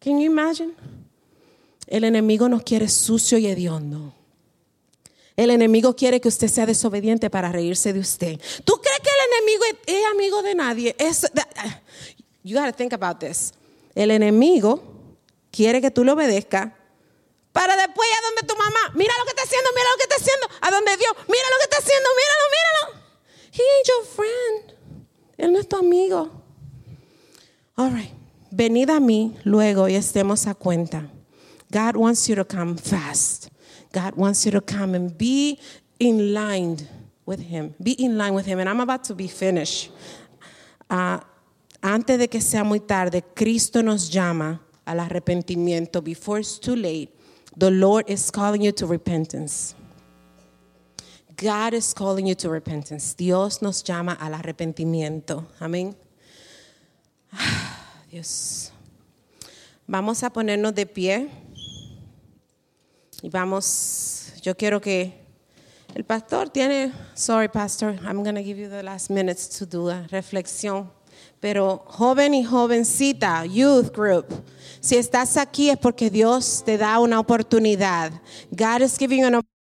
[0.00, 0.74] Can you imagine?
[1.86, 4.12] El enemigo nos quiere sucio y hediondo.
[5.36, 8.40] El enemigo quiere que usted sea desobediente para reírse de usted.
[8.64, 9.10] ¿Tú crees que
[9.86, 10.96] es, amigo de nadie?
[10.98, 11.26] Es,
[12.42, 13.52] you got to think about this.
[13.94, 14.82] El enemigo
[15.50, 16.72] quiere que tú le obedezcas
[17.52, 18.92] para después a donde tu mamá.
[18.94, 20.46] Mira lo que está haciendo, mira lo que está haciendo.
[20.60, 23.06] A donde Dios, mira lo que está haciendo, míralo, míralo.
[23.52, 25.06] He ain't your friend.
[25.38, 26.30] Él no es tu amigo.
[27.76, 28.12] All right.
[28.50, 31.10] Venid a mí luego y estemos a cuenta.
[31.70, 33.48] God wants you to come fast.
[33.92, 35.58] God wants you to come and be
[35.98, 36.86] in line
[37.26, 37.74] with Him.
[37.82, 38.60] Be in line with Him.
[38.60, 39.90] And I'm about to be finished.
[40.88, 41.22] Ah,
[41.82, 46.02] antes de que sea muy tarde, Cristo nos llama al arrepentimiento.
[46.02, 47.10] Before it's too late,
[47.56, 49.74] the Lord is calling you to repentance.
[51.36, 53.12] God is calling you to repentance.
[53.14, 55.44] Dios nos llama al arrepentimiento.
[55.60, 55.94] Amén.
[58.10, 58.72] Dios.
[59.86, 61.28] Vamos a ponernos de pie.
[63.22, 65.25] Y vamos, yo quiero que
[65.96, 69.88] el pastor tiene, sorry pastor, I'm going to give you the last minutes to do
[69.88, 70.90] a reflexión.
[71.40, 74.26] Pero joven y jovencita, youth group,
[74.80, 78.12] si estás aquí es porque Dios te da una oportunidad.
[78.50, 79.40] God is giving an